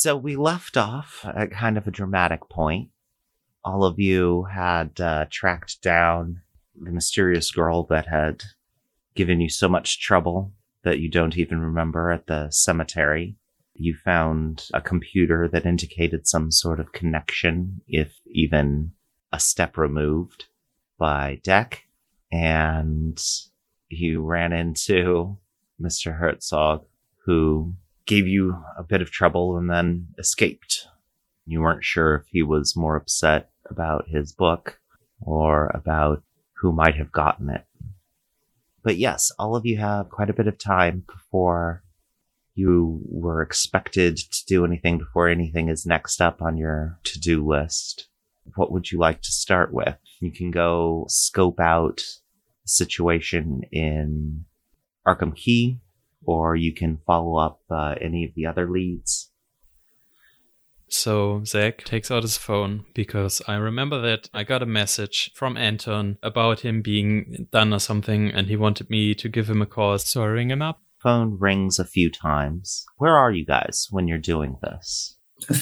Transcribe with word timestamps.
So 0.00 0.16
we 0.16 0.34
left 0.34 0.78
off 0.78 1.26
at 1.26 1.50
kind 1.50 1.76
of 1.76 1.86
a 1.86 1.90
dramatic 1.90 2.48
point. 2.48 2.88
All 3.62 3.84
of 3.84 3.98
you 3.98 4.44
had 4.44 4.98
uh, 4.98 5.26
tracked 5.30 5.82
down 5.82 6.40
the 6.74 6.90
mysterious 6.90 7.50
girl 7.50 7.84
that 7.90 8.06
had 8.06 8.42
given 9.14 9.42
you 9.42 9.50
so 9.50 9.68
much 9.68 10.00
trouble 10.00 10.54
that 10.84 11.00
you 11.00 11.10
don't 11.10 11.36
even 11.36 11.60
remember 11.60 12.10
at 12.10 12.28
the 12.28 12.48
cemetery. 12.48 13.36
You 13.74 13.94
found 13.94 14.68
a 14.72 14.80
computer 14.80 15.46
that 15.52 15.66
indicated 15.66 16.26
some 16.26 16.50
sort 16.50 16.80
of 16.80 16.92
connection, 16.92 17.82
if 17.86 18.14
even 18.24 18.92
a 19.34 19.38
step 19.38 19.76
removed 19.76 20.46
by 20.96 21.42
Deck. 21.44 21.84
And 22.32 23.22
you 23.90 24.22
ran 24.22 24.54
into 24.54 25.36
Mr. 25.78 26.18
Herzog, 26.18 26.86
who 27.26 27.74
gave 28.10 28.26
you 28.26 28.60
a 28.76 28.82
bit 28.82 29.00
of 29.00 29.12
trouble 29.12 29.56
and 29.56 29.70
then 29.70 30.08
escaped. 30.18 30.88
You 31.46 31.60
weren't 31.60 31.84
sure 31.84 32.16
if 32.16 32.26
he 32.26 32.42
was 32.42 32.76
more 32.76 32.96
upset 32.96 33.50
about 33.70 34.08
his 34.08 34.32
book 34.32 34.80
or 35.20 35.70
about 35.72 36.24
who 36.54 36.72
might 36.72 36.96
have 36.96 37.12
gotten 37.12 37.48
it. 37.50 37.64
But 38.82 38.96
yes, 38.96 39.30
all 39.38 39.54
of 39.54 39.64
you 39.64 39.78
have 39.78 40.10
quite 40.10 40.28
a 40.28 40.34
bit 40.34 40.48
of 40.48 40.58
time 40.58 41.04
before 41.06 41.84
you 42.56 43.00
were 43.04 43.42
expected 43.42 44.16
to 44.16 44.44
do 44.44 44.64
anything 44.64 44.98
before 44.98 45.28
anything 45.28 45.68
is 45.68 45.86
next 45.86 46.20
up 46.20 46.42
on 46.42 46.56
your 46.56 46.98
to 47.04 47.20
do 47.20 47.46
list. 47.46 48.08
What 48.56 48.72
would 48.72 48.90
you 48.90 48.98
like 48.98 49.22
to 49.22 49.30
start 49.30 49.72
with? 49.72 49.96
You 50.18 50.32
can 50.32 50.50
go 50.50 51.04
scope 51.08 51.60
out 51.60 51.98
the 52.64 52.68
situation 52.68 53.62
in 53.70 54.46
Arkham 55.06 55.36
Key, 55.36 55.78
or 56.24 56.56
you 56.56 56.74
can 56.74 56.98
follow 57.06 57.36
up 57.36 57.60
uh, 57.70 57.94
any 58.00 58.24
of 58.24 58.34
the 58.34 58.46
other 58.46 58.70
leads. 58.70 59.30
So 60.88 61.44
Zach 61.44 61.84
takes 61.84 62.10
out 62.10 62.24
his 62.24 62.36
phone 62.36 62.84
because 62.94 63.40
I 63.46 63.54
remember 63.54 64.00
that 64.02 64.28
I 64.34 64.42
got 64.42 64.62
a 64.62 64.66
message 64.66 65.30
from 65.34 65.56
Anton 65.56 66.18
about 66.20 66.60
him 66.60 66.82
being 66.82 67.46
done 67.52 67.72
or 67.72 67.78
something, 67.78 68.28
and 68.28 68.48
he 68.48 68.56
wanted 68.56 68.90
me 68.90 69.14
to 69.14 69.28
give 69.28 69.48
him 69.48 69.62
a 69.62 69.66
call. 69.66 69.96
So 69.98 70.24
I 70.24 70.26
ring 70.26 70.50
him 70.50 70.62
up. 70.62 70.80
Phone 70.98 71.38
rings 71.38 71.78
a 71.78 71.84
few 71.84 72.10
times. 72.10 72.84
Where 72.98 73.16
are 73.16 73.30
you 73.30 73.46
guys 73.46 73.86
when 73.90 74.08
you're 74.08 74.18
doing 74.18 74.56
this? 74.62 75.16
I 75.48 75.54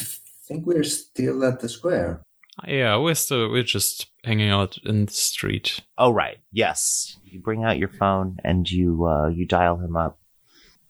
think 0.48 0.66
we're 0.66 0.82
still 0.82 1.44
at 1.44 1.60
the 1.60 1.68
square. 1.68 2.22
Yeah, 2.66 2.96
we're 2.96 3.14
still 3.14 3.50
we're 3.50 3.62
just 3.62 4.08
hanging 4.24 4.50
out 4.50 4.78
in 4.84 5.06
the 5.06 5.12
street. 5.12 5.80
Oh 5.96 6.10
right, 6.10 6.38
yes. 6.50 7.18
You 7.22 7.40
bring 7.40 7.64
out 7.64 7.78
your 7.78 7.90
phone 7.90 8.38
and 8.42 8.68
you 8.68 9.04
uh, 9.06 9.28
you 9.28 9.46
dial 9.46 9.76
him 9.76 9.94
up. 9.94 10.18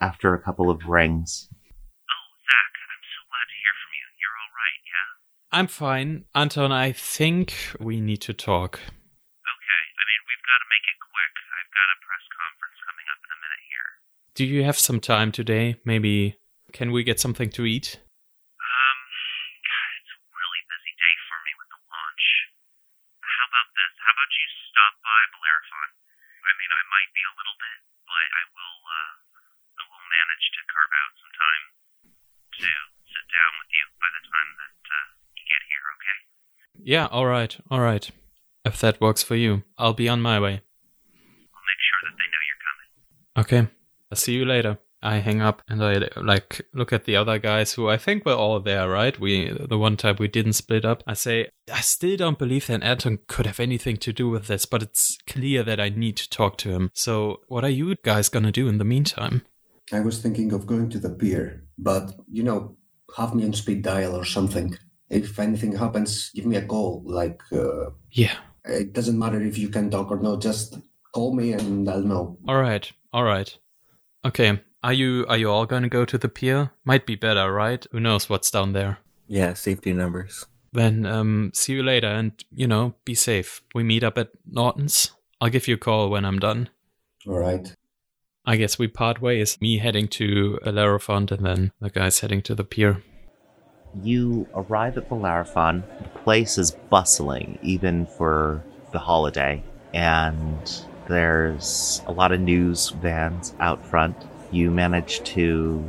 After 0.00 0.32
a 0.34 0.40
couple 0.40 0.70
of 0.70 0.86
rings, 0.86 1.48
Oh, 1.50 2.26
Zach, 2.46 2.72
I'm 2.86 3.02
so 3.02 3.20
glad 3.26 3.46
to 3.50 3.56
hear 3.58 3.74
from 3.82 3.92
you. 3.98 4.06
You're 4.22 4.38
all 4.38 4.52
right, 4.54 4.80
yeah? 4.86 5.08
I'm 5.50 5.66
fine, 5.66 6.10
Anton. 6.38 6.70
I 6.70 6.92
think 6.92 7.54
we 7.82 8.00
need 8.00 8.22
to 8.22 8.32
talk. 8.34 8.78
Okay. 8.78 9.82
I 9.98 10.02
mean, 10.06 10.22
we've 10.30 10.46
got 10.46 10.58
to 10.62 10.68
make 10.70 10.86
it 10.86 10.98
quick. 11.02 11.34
I've 11.50 11.72
got 11.74 11.88
a 11.90 11.98
press 12.06 12.24
conference 12.30 12.78
coming 12.86 13.06
up 13.10 13.20
in 13.26 13.30
a 13.34 13.38
minute 13.42 13.64
here. 13.66 13.90
Do 14.38 14.44
you 14.46 14.62
have 14.62 14.78
some 14.78 15.00
time 15.02 15.34
today? 15.34 15.82
Maybe 15.82 16.38
can 16.70 16.92
we 16.94 17.02
get 17.02 17.18
something 17.18 17.50
to 17.58 17.66
eat? 17.66 17.98
Um, 17.98 18.98
God, 19.66 19.90
it's 19.98 20.12
a 20.14 20.18
really 20.30 20.62
busy 20.70 20.94
day 20.94 21.14
for 21.26 21.38
me 21.42 21.52
with 21.58 21.70
the 21.74 21.80
launch. 21.90 22.24
How 23.18 23.44
about 23.50 23.68
this? 23.74 23.92
How 23.98 24.12
about 24.14 24.30
you 24.30 24.46
stop 24.70 24.94
by 25.02 25.20
Bellerophon? 25.34 25.90
I 26.46 26.52
mean, 26.54 26.70
I 26.70 26.82
might 26.86 27.10
be 27.18 27.24
a 27.26 27.34
little 27.34 27.58
bit, 27.58 27.78
but 28.06 28.26
I 28.30 28.42
will, 28.54 28.78
uh, 28.84 29.14
I 29.80 29.82
will 29.88 30.04
manage 30.06 30.44
to 30.54 30.60
carve 30.68 30.92
out 30.96 31.12
some 31.18 31.32
time 31.34 31.64
to 32.62 32.70
sit 33.08 33.26
down 33.32 33.52
with 33.64 33.70
you 33.72 33.84
by 33.96 34.10
the 34.12 34.22
time 34.28 34.50
that, 34.60 34.76
uh, 34.92 35.08
you 35.38 35.44
get 35.48 35.62
here, 35.72 35.86
okay? 35.98 36.18
Yeah, 36.88 37.04
all 37.10 37.26
right, 37.26 37.54
all 37.70 37.80
right. 37.80 38.10
If 38.64 38.80
that 38.80 38.98
works 38.98 39.22
for 39.22 39.36
you, 39.36 39.62
I'll 39.76 39.92
be 39.92 40.08
on 40.08 40.22
my 40.22 40.40
way. 40.40 40.52
I'll 40.52 41.66
make 41.68 41.82
sure 41.84 42.00
that 42.02 42.16
they 42.16 42.28
know 42.32 42.44
you're 42.48 43.44
coming. 43.44 43.68
Okay. 43.68 43.74
I'll 44.10 44.16
see 44.16 44.32
you 44.32 44.46
later. 44.46 44.78
I 45.02 45.16
hang 45.16 45.42
up 45.42 45.60
and 45.68 45.84
I 45.84 46.08
like 46.16 46.66
look 46.72 46.94
at 46.94 47.04
the 47.04 47.14
other 47.14 47.38
guys 47.38 47.74
who 47.74 47.90
I 47.90 47.98
think 47.98 48.24
were 48.24 48.32
all 48.32 48.58
there, 48.60 48.88
right? 48.88 49.20
We 49.20 49.50
the 49.50 49.76
one 49.76 49.98
time 49.98 50.16
we 50.18 50.28
didn't 50.28 50.54
split 50.54 50.86
up. 50.86 51.02
I 51.06 51.12
say 51.12 51.50
I 51.70 51.82
still 51.82 52.16
don't 52.16 52.38
believe 52.38 52.68
that 52.68 52.82
Anton 52.82 53.18
could 53.26 53.44
have 53.44 53.60
anything 53.60 53.98
to 53.98 54.12
do 54.14 54.30
with 54.30 54.46
this, 54.46 54.64
but 54.64 54.82
it's 54.82 55.18
clear 55.26 55.62
that 55.64 55.78
I 55.78 55.90
need 55.90 56.16
to 56.16 56.30
talk 56.30 56.56
to 56.58 56.70
him. 56.70 56.90
So 56.94 57.40
what 57.48 57.64
are 57.64 57.68
you 57.68 57.96
guys 58.02 58.30
gonna 58.30 58.50
do 58.50 58.66
in 58.66 58.78
the 58.78 58.84
meantime? 58.86 59.42
I 59.92 60.00
was 60.00 60.22
thinking 60.22 60.54
of 60.54 60.66
going 60.66 60.88
to 60.88 60.98
the 60.98 61.10
pier, 61.10 61.64
but 61.76 62.14
you 62.32 62.42
know, 62.42 62.78
have 63.18 63.34
me 63.34 63.44
on 63.44 63.52
speed 63.52 63.82
dial 63.82 64.16
or 64.16 64.24
something. 64.24 64.78
If 65.10 65.38
anything 65.38 65.72
happens, 65.76 66.30
give 66.34 66.44
me 66.46 66.56
a 66.56 66.66
call. 66.66 67.02
Like, 67.06 67.42
uh, 67.52 67.90
Yeah. 68.10 68.34
it 68.64 68.92
doesn't 68.92 69.18
matter 69.18 69.40
if 69.40 69.56
you 69.58 69.68
can 69.68 69.90
talk 69.90 70.10
or 70.10 70.18
not. 70.20 70.42
Just 70.42 70.78
call 71.14 71.34
me 71.34 71.52
and 71.52 71.88
I'll 71.88 72.02
know. 72.02 72.38
All 72.46 72.60
right. 72.60 72.90
All 73.12 73.24
right. 73.24 73.56
Okay. 74.24 74.60
Are 74.82 74.92
you 74.92 75.24
are 75.28 75.36
you 75.38 75.50
all 75.50 75.66
gonna 75.66 75.88
go 75.88 76.04
to 76.04 76.18
the 76.18 76.28
pier? 76.28 76.70
Might 76.84 77.06
be 77.06 77.16
better, 77.16 77.52
right? 77.52 77.84
Who 77.90 77.98
knows 78.00 78.28
what's 78.28 78.50
down 78.50 78.72
there? 78.74 78.98
Yeah, 79.26 79.54
safety 79.54 79.92
numbers. 79.92 80.46
Then 80.72 81.06
um 81.06 81.50
see 81.54 81.72
you 81.74 81.82
later 81.82 82.06
and 82.08 82.32
you 82.50 82.66
know, 82.68 82.94
be 83.04 83.14
safe. 83.14 83.62
We 83.74 83.82
meet 83.82 84.04
up 84.04 84.18
at 84.18 84.28
Norton's. 84.46 85.10
I'll 85.40 85.50
give 85.50 85.66
you 85.68 85.74
a 85.74 85.78
call 85.78 86.10
when 86.10 86.24
I'm 86.24 86.38
done. 86.38 86.68
All 87.26 87.38
right. 87.38 87.74
I 88.44 88.56
guess 88.56 88.78
we 88.78 88.88
part 88.88 89.20
ways. 89.20 89.58
Me 89.60 89.78
heading 89.78 90.08
to 90.08 90.58
Bellerophon 90.64 91.28
and 91.30 91.44
then 91.46 91.72
the 91.80 91.90
guys 91.90 92.20
heading 92.20 92.42
to 92.42 92.54
the 92.54 92.64
pier. 92.64 93.02
You 94.04 94.46
arrive 94.54 94.96
at 94.98 95.08
Bellerophon. 95.08 95.82
The 96.02 96.18
place 96.20 96.58
is 96.58 96.72
bustling, 96.90 97.58
even 97.62 98.06
for 98.06 98.62
the 98.92 98.98
holiday, 98.98 99.62
and 99.92 100.84
there's 101.06 102.02
a 102.06 102.12
lot 102.12 102.32
of 102.32 102.40
news 102.40 102.90
vans 102.90 103.54
out 103.60 103.84
front. 103.84 104.16
You 104.50 104.70
manage 104.70 105.22
to 105.34 105.84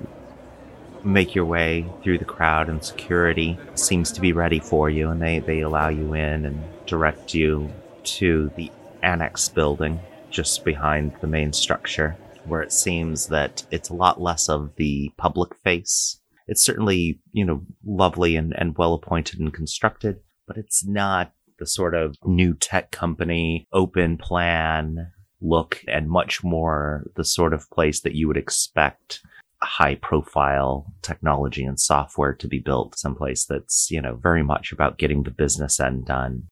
make 1.04 1.34
your 1.34 1.46
way 1.46 1.86
through 2.04 2.18
the 2.18 2.26
crowd, 2.26 2.70
and 2.70 2.84
security 2.84 3.58
seems 3.76 4.12
to 4.14 4.22
be 4.22 4.34
ready 4.34 4.60
for 4.60 4.90
you, 4.90 5.10
and 5.10 5.22
they, 5.22 5.40
they 5.40 5.62
allow 5.62 5.90
you 5.90 6.14
in 6.14 6.46
and 6.46 6.64
direct 6.86 7.34
you 7.34 7.72
to 8.04 8.52
the 8.56 8.72
annex 9.02 9.50
building 9.50 10.00
just 10.30 10.64
behind 10.66 11.14
the 11.22 11.28
main 11.28 11.54
structure, 11.54 12.18
where 12.46 12.62
it 12.62 12.74
seems 12.74 13.28
that 13.28 13.64
it's 13.72 13.90
a 13.90 13.96
lot 13.96 14.22
less 14.22 14.50
of 14.50 14.76
the 14.76 15.12
public 15.18 15.56
face 15.56 16.19
it's 16.50 16.64
certainly 16.64 17.22
you 17.32 17.46
know 17.46 17.62
lovely 17.86 18.36
and, 18.36 18.54
and 18.58 18.78
well 18.78 18.94
appointed 18.94 19.40
and 19.40 19.54
constructed 19.54 20.18
but 20.48 20.58
it's 20.58 20.86
not 20.86 21.32
the 21.60 21.68
sort 21.68 21.96
of 21.96 22.16
new 22.26 22.54
tech 22.54 22.92
company 22.92 23.68
open 23.72 24.18
plan 24.18 25.12
look 25.42 25.82
and 25.88 26.10
much 26.10 26.44
more 26.44 27.06
the 27.16 27.24
sort 27.24 27.54
of 27.54 27.70
place 27.70 28.02
that 28.02 28.16
you 28.16 28.28
would 28.28 28.38
expect 28.38 29.22
high 29.62 29.96
profile 29.96 30.94
technology 31.02 31.64
and 31.64 31.80
software 31.80 32.34
to 32.34 32.48
be 32.48 32.60
built 32.60 32.98
someplace 32.98 33.46
that's 33.46 33.90
you 33.92 34.02
know 34.02 34.16
very 34.16 34.44
much 34.44 34.72
about 34.72 34.98
getting 34.98 35.24
the 35.24 35.32
business 35.32 35.80
end 35.80 36.06
done. 36.06 36.44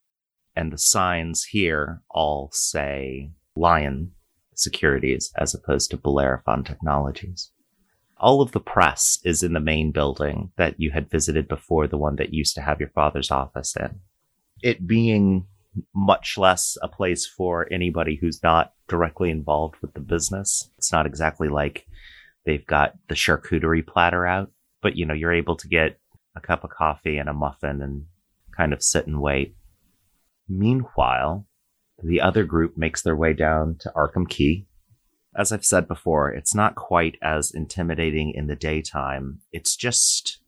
And 0.56 0.74
the 0.74 0.78
signs 0.78 1.44
here 1.44 2.02
all 2.10 2.50
say 2.52 3.32
lion 3.56 4.12
securities 4.56 5.32
as 5.38 5.54
opposed 5.54 5.92
to 5.92 5.98
bellerophon 5.98 6.64
technologies 6.64 7.52
all 8.20 8.42
of 8.42 8.52
the 8.52 8.60
press 8.60 9.20
is 9.24 9.44
in 9.44 9.54
the 9.54 9.60
main 9.60 9.92
building 9.92 10.52
that 10.58 10.80
you 10.80 10.92
had 10.92 11.10
visited 11.10 11.48
before, 11.48 11.88
the 11.88 11.98
one 11.98 12.16
that 12.18 12.34
used 12.34 12.56
to 12.56 12.62
have 12.62 12.80
your 12.80 12.90
father's 12.90 13.32
office 13.32 13.76
in. 13.76 14.00
It 14.62 14.88
being 14.88 15.46
much 15.94 16.38
less 16.38 16.78
a 16.82 16.88
place 16.88 17.26
for 17.28 17.68
anybody 17.72 18.18
who's 18.20 18.42
not 18.42 18.74
directly 18.88 19.30
involved 19.30 19.76
with 19.82 19.94
the 19.94 20.00
business. 20.00 20.70
It's 20.78 20.92
not 20.92 21.06
exactly 21.06 21.50
like 21.50 21.86
they've 22.46 22.66
got 22.66 22.94
the 23.10 23.16
charcuterie 23.16 23.86
platter 23.86 24.26
out, 24.26 24.52
but 24.82 24.96
you 24.96 25.06
know, 25.06 25.14
you're 25.14 25.34
able 25.34 25.56
to 25.58 25.68
get 25.68 26.00
a 26.36 26.40
cup 26.40 26.64
of 26.64 26.70
coffee 26.70 27.18
and 27.18 27.30
a 27.30 27.34
muffin 27.34 27.82
and 27.82 28.06
kind 28.56 28.74
of 28.74 28.84
sit 28.84 29.08
and 29.08 29.22
wait. 29.22 29.56
Meanwhile, 30.48 31.46
the 32.04 32.22
other 32.22 32.44
group 32.44 32.78
makes 32.78 33.02
their 33.02 33.16
way 33.16 33.34
down 33.34 33.76
to 33.80 33.92
Arkham 33.96 34.28
Key, 34.30 34.67
as 35.38 35.52
I've 35.52 35.66
said 35.66 35.88
before, 35.88 36.32
it's 36.32 36.56
not 36.56 36.76
quite 36.76 37.16
as 37.22 37.52
intimidating 37.52 38.34
in 38.34 38.48
the 38.48 38.56
daytime. 38.56 39.42
It's 39.52 39.76
just 39.76 40.40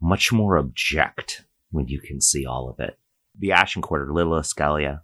much 0.00 0.32
more 0.32 0.58
abject 0.58 1.46
when 1.70 1.88
you 1.88 1.98
can 1.98 2.20
see 2.20 2.44
all 2.44 2.68
of 2.68 2.78
it. 2.78 2.98
The 3.36 3.52
Ashen 3.52 3.80
Quarter, 3.80 4.12
Little 4.12 4.34
Escalia, 4.34 5.00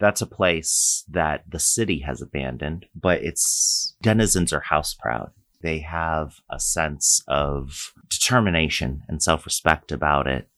that's 0.00 0.20
a 0.20 0.26
place 0.26 1.04
that 1.08 1.44
the 1.48 1.60
city 1.60 2.00
has 2.00 2.20
abandoned, 2.20 2.86
but 2.92 3.22
its 3.22 3.94
denizens 4.02 4.52
are 4.52 4.60
house 4.60 4.94
proud. 4.94 5.30
They 5.62 5.78
have 5.78 6.40
a 6.50 6.58
sense 6.58 7.22
of 7.28 7.92
determination 8.08 9.02
and 9.06 9.22
self 9.22 9.46
respect 9.46 9.92
about 9.92 10.26
it 10.26 10.48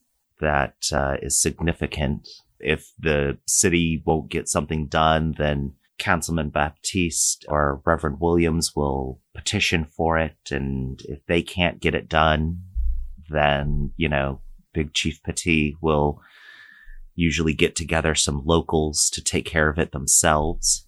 that 0.41 0.77
uh, 0.91 1.17
is 1.20 1.41
significant. 1.41 2.27
If 2.59 2.91
the 2.99 3.37
city 3.47 4.03
won't 4.06 4.31
get 4.31 4.49
something 4.49 4.87
done, 4.87 5.35
then 5.37 5.75
Councilman 5.99 6.50
Baptiste 6.50 7.44
or 7.49 7.82
Reverend 7.85 8.19
Williams 8.20 8.75
will 8.75 9.20
petition 9.35 9.85
for 9.85 10.19
it. 10.19 10.37
And 10.50 11.00
if 11.02 11.25
they 11.26 11.43
can't 11.43 11.81
get 11.81 11.94
it 11.94 12.08
done, 12.08 12.61
then, 13.29 13.93
you 13.96 14.08
know, 14.08 14.41
Big 14.73 14.93
Chief 14.93 15.23
Petit 15.23 15.76
will 15.81 16.20
usually 17.14 17.55
get 17.55 17.76
together 17.76 18.14
some 18.14 18.43
locals 18.44 19.08
to 19.11 19.23
take 19.23 19.44
care 19.44 19.69
of 19.69 19.79
it 19.79 19.93
themselves. 19.93 20.87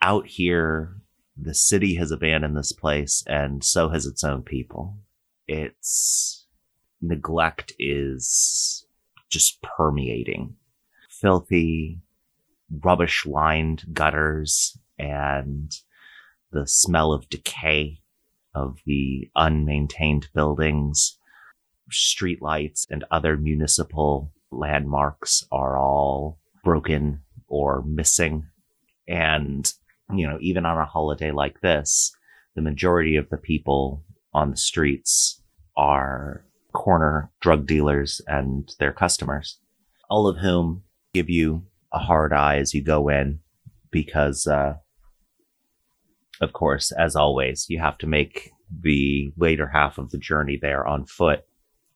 Out 0.00 0.26
here, 0.26 0.96
the 1.36 1.54
city 1.54 1.96
has 1.96 2.10
abandoned 2.10 2.56
this 2.56 2.72
place 2.72 3.22
and 3.26 3.62
so 3.62 3.90
has 3.90 4.06
its 4.06 4.24
own 4.24 4.42
people. 4.42 4.98
Its 5.46 6.46
neglect 7.00 7.72
is 7.78 8.86
just 9.30 9.60
permeating. 9.62 10.56
Filthy, 11.10 12.00
rubbish 12.70 13.26
lined 13.26 13.84
gutters 13.92 14.78
and 14.98 15.72
the 16.52 16.66
smell 16.66 17.12
of 17.12 17.28
decay 17.28 18.00
of 18.54 18.78
the 18.86 19.30
unmaintained 19.36 20.28
buildings, 20.34 21.18
streetlights, 21.92 22.86
and 22.90 23.04
other 23.10 23.36
municipal 23.36 24.32
landmarks 24.50 25.44
are 25.52 25.78
all 25.78 26.38
broken 26.64 27.20
or 27.46 27.82
missing. 27.86 28.46
And, 29.06 29.72
you 30.12 30.26
know, 30.26 30.38
even 30.40 30.66
on 30.66 30.78
a 30.78 30.84
holiday 30.84 31.30
like 31.30 31.60
this, 31.60 32.12
the 32.54 32.62
majority 32.62 33.16
of 33.16 33.28
the 33.30 33.36
people 33.36 34.04
on 34.34 34.50
the 34.50 34.56
streets 34.56 35.42
are 35.76 36.44
corner 36.72 37.30
drug 37.40 37.66
dealers 37.66 38.20
and 38.26 38.70
their 38.78 38.92
customers, 38.92 39.58
all 40.10 40.26
of 40.26 40.38
whom 40.38 40.82
give 41.14 41.30
you 41.30 41.64
a 41.92 41.98
hard 41.98 42.32
eye 42.32 42.56
as 42.56 42.74
you 42.74 42.82
go 42.82 43.08
in 43.08 43.40
because, 43.90 44.46
uh, 44.46 44.74
of 46.40 46.52
course, 46.52 46.92
as 46.92 47.16
always, 47.16 47.66
you 47.68 47.80
have 47.80 47.98
to 47.98 48.06
make 48.06 48.50
the 48.80 49.32
later 49.36 49.68
half 49.68 49.98
of 49.98 50.10
the 50.10 50.18
journey 50.18 50.58
there 50.60 50.86
on 50.86 51.06
foot 51.06 51.44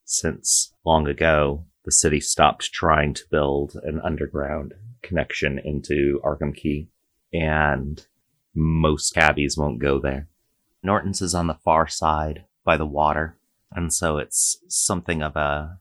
since 0.05 0.75
long 0.85 1.07
ago 1.07 1.65
the 1.85 1.93
city 1.93 2.21
stopped 2.21 2.73
trying 2.73 3.13
to 3.15 3.25
build 3.31 3.77
an 3.83 4.01
underground 4.03 4.75
connection 5.03 5.59
into 5.59 6.21
Arkham 6.25 6.55
Key 6.55 6.89
and 7.33 8.07
most 8.55 9.15
cabbies 9.15 9.57
won't 9.57 9.81
go 9.81 9.99
there. 9.99 10.29
Norton's 10.83 11.23
is 11.23 11.35
on 11.35 11.47
the 11.47 11.59
far 11.65 11.89
side 11.89 12.45
by 12.65 12.77
the 12.77 12.87
water. 12.87 13.39
And 13.73 13.93
so 13.93 14.19
it's 14.19 14.59
something 14.69 15.23
of 15.23 15.35
a, 15.37 15.79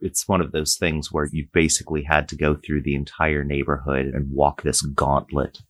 it's 0.00 0.28
one 0.28 0.40
of 0.40 0.52
those 0.52 0.76
things 0.76 1.12
where 1.12 1.28
you 1.32 1.46
basically 1.52 2.02
had 2.04 2.28
to 2.28 2.36
go 2.36 2.54
through 2.54 2.82
the 2.82 2.94
entire 2.94 3.44
neighborhood 3.44 4.06
and 4.06 4.30
walk 4.30 4.62
this 4.62 4.82
gauntlet 4.82 5.62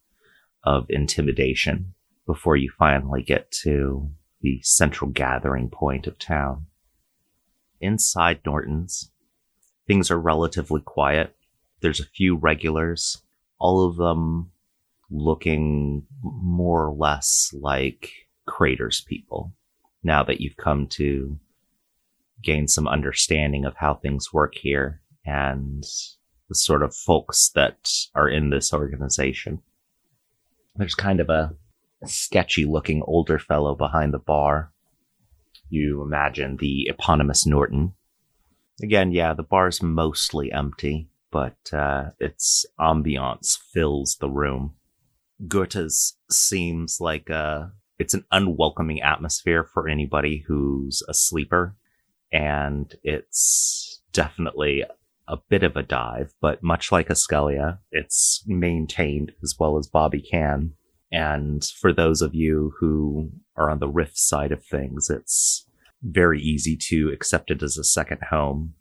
of 0.64 0.86
intimidation 0.88 1.94
before 2.26 2.56
you 2.56 2.70
finally 2.78 3.22
get 3.22 3.50
to 3.50 4.10
the 4.40 4.60
central 4.62 5.10
gathering 5.10 5.68
point 5.68 6.06
of 6.06 6.18
town. 6.18 6.66
Inside 7.80 8.40
Norton's, 8.44 9.10
things 9.86 10.10
are 10.10 10.20
relatively 10.20 10.80
quiet. 10.80 11.34
There's 11.80 12.00
a 12.00 12.06
few 12.06 12.36
regulars, 12.36 13.22
all 13.58 13.86
of 13.88 13.96
them 13.96 14.50
looking 15.10 16.06
more 16.22 16.86
or 16.86 16.94
less 16.94 17.54
like 17.58 18.10
Craters 18.46 19.02
people 19.02 19.52
now 20.02 20.22
that 20.22 20.40
you've 20.40 20.56
come 20.56 20.86
to 20.86 21.38
gain 22.42 22.68
some 22.68 22.88
understanding 22.88 23.64
of 23.64 23.74
how 23.76 23.94
things 23.94 24.32
work 24.32 24.54
here 24.54 25.00
and 25.24 25.84
the 26.48 26.54
sort 26.54 26.82
of 26.82 26.94
folks 26.94 27.50
that 27.54 27.90
are 28.14 28.28
in 28.28 28.50
this 28.50 28.72
organization. 28.72 29.60
There's 30.76 30.94
kind 30.94 31.20
of 31.20 31.28
a 31.28 31.54
sketchy 32.04 32.64
looking 32.64 33.02
older 33.06 33.38
fellow 33.38 33.74
behind 33.74 34.14
the 34.14 34.18
bar. 34.18 34.72
You 35.68 36.02
imagine 36.02 36.56
the 36.56 36.88
eponymous 36.88 37.46
Norton. 37.46 37.94
Again, 38.82 39.12
yeah, 39.12 39.34
the 39.34 39.42
bar's 39.42 39.82
mostly 39.82 40.52
empty, 40.52 41.08
but 41.30 41.56
uh, 41.72 42.10
its 42.18 42.64
ambiance 42.80 43.58
fills 43.72 44.16
the 44.20 44.30
room. 44.30 44.74
Goethe's 45.46 46.16
seems 46.30 47.00
like 47.00 47.28
a, 47.28 47.72
it's 47.98 48.14
an 48.14 48.24
unwelcoming 48.30 49.02
atmosphere 49.02 49.64
for 49.64 49.88
anybody 49.88 50.44
who's 50.46 51.02
a 51.08 51.14
sleeper, 51.14 51.76
and 52.32 52.94
it's 53.02 54.02
definitely 54.12 54.84
a 55.28 55.36
bit 55.48 55.62
of 55.62 55.76
a 55.76 55.82
dive, 55.82 56.32
but 56.40 56.62
much 56.62 56.90
like 56.90 57.08
Askelia, 57.08 57.78
it's 57.92 58.42
maintained 58.46 59.32
as 59.42 59.54
well 59.58 59.76
as 59.76 59.86
Bobby 59.86 60.22
can. 60.22 60.72
And 61.12 61.64
for 61.64 61.92
those 61.92 62.22
of 62.22 62.34
you 62.34 62.72
who 62.80 63.30
are 63.56 63.70
on 63.70 63.78
the 63.78 63.88
Rift 63.88 64.18
side 64.18 64.52
of 64.52 64.64
things, 64.64 65.10
it's 65.10 65.66
very 66.02 66.40
easy 66.40 66.76
to 66.88 67.10
accept 67.10 67.50
it 67.50 67.62
as 67.62 67.76
a 67.76 67.84
second 67.84 68.20
home. 68.30 68.74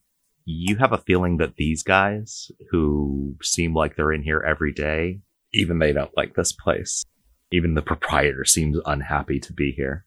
You 0.45 0.77
have 0.77 0.93
a 0.93 0.97
feeling 0.97 1.37
that 1.37 1.55
these 1.57 1.83
guys, 1.83 2.49
who 2.71 3.35
seem 3.43 3.73
like 3.73 3.95
they're 3.95 4.13
in 4.13 4.23
here 4.23 4.43
every 4.47 4.71
day, 4.71 5.19
even 5.53 5.79
they 5.79 5.91
don't 5.91 6.15
like 6.15 6.35
this 6.35 6.53
place. 6.53 7.03
Even 7.51 7.73
the 7.73 7.81
proprietor 7.81 8.45
seems 8.45 8.77
unhappy 8.85 9.39
to 9.39 9.53
be 9.53 9.71
here. 9.71 10.05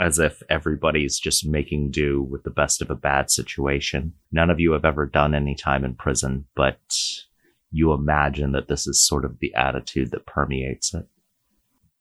As 0.00 0.18
if 0.18 0.42
everybody's 0.48 1.18
just 1.18 1.46
making 1.46 1.90
do 1.90 2.22
with 2.22 2.44
the 2.44 2.50
best 2.50 2.80
of 2.80 2.90
a 2.90 2.94
bad 2.94 3.30
situation. 3.30 4.12
None 4.30 4.48
of 4.48 4.60
you 4.60 4.72
have 4.72 4.84
ever 4.84 5.06
done 5.06 5.34
any 5.34 5.56
time 5.56 5.84
in 5.84 5.94
prison, 5.94 6.46
but 6.54 6.80
you 7.70 7.92
imagine 7.92 8.52
that 8.52 8.68
this 8.68 8.86
is 8.86 9.04
sort 9.04 9.24
of 9.24 9.38
the 9.40 9.54
attitude 9.54 10.12
that 10.12 10.26
permeates 10.26 10.94
it 10.94 11.08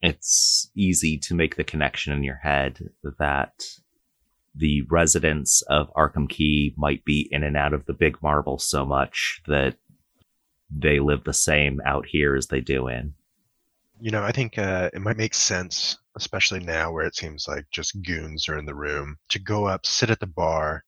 it's 0.01 0.69
easy 0.75 1.17
to 1.17 1.36
make 1.36 1.55
the 1.55 1.63
connection 1.63 2.13
in 2.13 2.24
your 2.24 2.39
head 2.43 2.89
that 3.19 3.63
the 4.55 4.81
residents 4.89 5.62
of 5.63 5.93
Arkham 5.93 6.29
Key 6.29 6.74
might 6.77 7.03
be 7.05 7.27
in 7.31 7.43
and 7.43 7.57
out 7.57 7.74
of 7.74 7.86
the 7.86 7.93
big 7.93 8.21
marble 8.21 8.57
so 8.57 8.86
much 8.86 9.41
that 9.48 9.75
they 10.69 11.00
live 11.00 11.24
the 11.24 11.33
same 11.33 11.79
out 11.86 12.05
here 12.07 12.36
as 12.36 12.48
they 12.48 12.62
do 12.62 12.88
in. 12.88 13.13
You 13.99 14.11
know, 14.11 14.23
I 14.23 14.31
think 14.31 14.57
uh, 14.57 14.89
it 14.93 15.01
might 15.01 15.17
make 15.17 15.33
sense, 15.33 15.97
especially 16.15 16.59
now 16.59 16.91
where 16.91 17.05
it 17.05 17.15
seems 17.15 17.47
like 17.47 17.65
just 17.71 18.01
goons 18.03 18.47
are 18.47 18.57
in 18.57 18.65
the 18.65 18.75
room, 18.75 19.17
to 19.29 19.39
go 19.39 19.65
up, 19.65 19.85
sit 19.85 20.09
at 20.09 20.19
the 20.19 20.27
bar, 20.27 20.83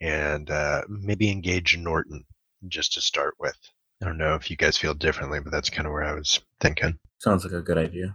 and 0.00 0.50
uh, 0.50 0.82
maybe 0.88 1.30
engage 1.30 1.76
Norton 1.76 2.24
just 2.68 2.92
to 2.94 3.00
start 3.00 3.34
with. 3.38 3.56
I 4.00 4.04
don't 4.04 4.18
know 4.18 4.34
if 4.34 4.50
you 4.50 4.56
guys 4.56 4.76
feel 4.76 4.94
differently, 4.94 5.40
but 5.40 5.52
that's 5.52 5.70
kind 5.70 5.86
of 5.86 5.92
where 5.92 6.04
I 6.04 6.14
was 6.14 6.40
thinking. 6.60 6.98
Sounds 7.18 7.44
like 7.44 7.52
a 7.52 7.62
good 7.62 7.78
idea. 7.78 8.14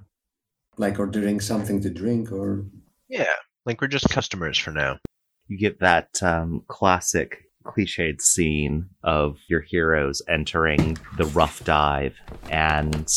Like 0.77 0.99
ordering 0.99 1.39
something 1.39 1.81
to 1.81 1.89
drink 1.89 2.31
or 2.31 2.65
Yeah, 3.07 3.33
like 3.65 3.81
we're 3.81 3.87
just 3.87 4.09
customers 4.09 4.57
for 4.57 4.71
now. 4.71 4.99
You 5.47 5.57
get 5.57 5.79
that 5.79 6.21
um, 6.21 6.63
classic 6.67 7.43
cliched 7.65 8.21
scene 8.21 8.89
of 9.03 9.37
your 9.47 9.61
heroes 9.61 10.21
entering 10.27 10.97
the 11.17 11.25
rough 11.25 11.63
dive 11.63 12.15
and 12.49 13.13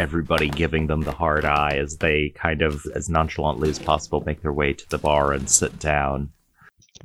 everybody 0.00 0.48
giving 0.48 0.86
them 0.86 1.02
the 1.02 1.12
hard 1.12 1.44
eye 1.44 1.76
as 1.76 1.98
they 1.98 2.30
kind 2.30 2.62
of, 2.62 2.86
as 2.94 3.10
nonchalantly 3.10 3.68
as 3.68 3.78
possible, 3.78 4.22
make 4.24 4.40
their 4.40 4.52
way 4.52 4.72
to 4.72 4.88
the 4.88 4.98
bar 4.98 5.32
and 5.32 5.48
sit 5.48 5.78
down. 5.78 6.30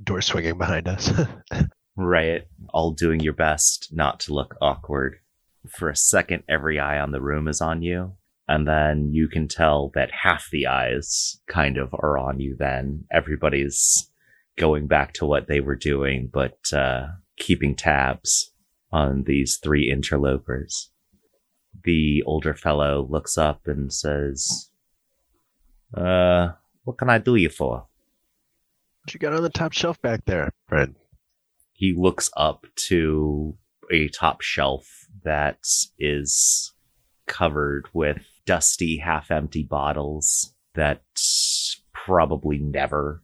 Door 0.04 0.22
swinging 0.22 0.58
behind 0.58 0.88
us. 0.88 1.12
Right. 1.98 2.44
All 2.74 2.92
doing 2.92 3.22
your 3.22 3.34
best 3.34 3.90
not 3.94 4.20
to 4.22 4.34
look 4.34 4.58
awkward. 4.62 5.20
For 5.70 5.90
a 5.90 5.96
second, 5.96 6.44
every 6.50 6.78
eye 6.78 7.00
on 7.00 7.12
the 7.12 7.22
room 7.22 7.48
is 7.48 7.62
on 7.62 7.82
you. 7.82 8.14
And 8.48 8.68
then 8.68 9.12
you 9.14 9.28
can 9.28 9.48
tell 9.48 9.92
that 9.96 10.12
half 10.12 10.50
the 10.52 10.68
eyes 10.68 11.40
kind 11.48 11.78
of 11.78 11.94
are 11.94 12.18
on 12.18 12.40
you 12.40 12.56
then. 12.60 13.06
Everybody's 13.12 14.12
going 14.58 14.88
back 14.88 15.14
to 15.14 15.26
what 15.26 15.48
they 15.48 15.62
were 15.62 15.76
doing, 15.76 16.30
but 16.32 16.60
uh, 16.74 17.08
keeping 17.38 17.76
tabs 17.76 18.52
on 18.92 19.24
these 19.24 19.58
three 19.64 19.90
interlopers. 19.90 20.92
The 21.84 22.24
older 22.26 22.54
fellow 22.54 23.08
looks 23.10 23.38
up 23.38 23.68
and 23.68 23.92
says, 23.94 24.70
Uh, 25.94 26.50
what 26.84 26.98
can 26.98 27.10
I 27.10 27.18
do 27.18 27.36
you 27.36 27.50
for? 27.50 27.88
what 29.04 29.14
you 29.14 29.20
got 29.20 29.34
on 29.34 29.44
the 29.44 29.50
top 29.50 29.72
shelf 29.72 30.02
back 30.02 30.26
there, 30.26 30.52
friend? 30.68 30.96
he 31.78 31.94
looks 31.94 32.30
up 32.38 32.66
to 32.76 33.56
a 33.92 34.08
top 34.08 34.42
shelf 34.42 35.08
that 35.26 35.60
is 36.00 36.74
covered 37.28 37.86
with 37.94 38.22
dusty, 38.46 38.98
half 38.98 39.30
empty 39.30 39.62
bottles 39.64 40.54
that 40.74 41.04
probably 41.94 42.58
never 42.60 43.22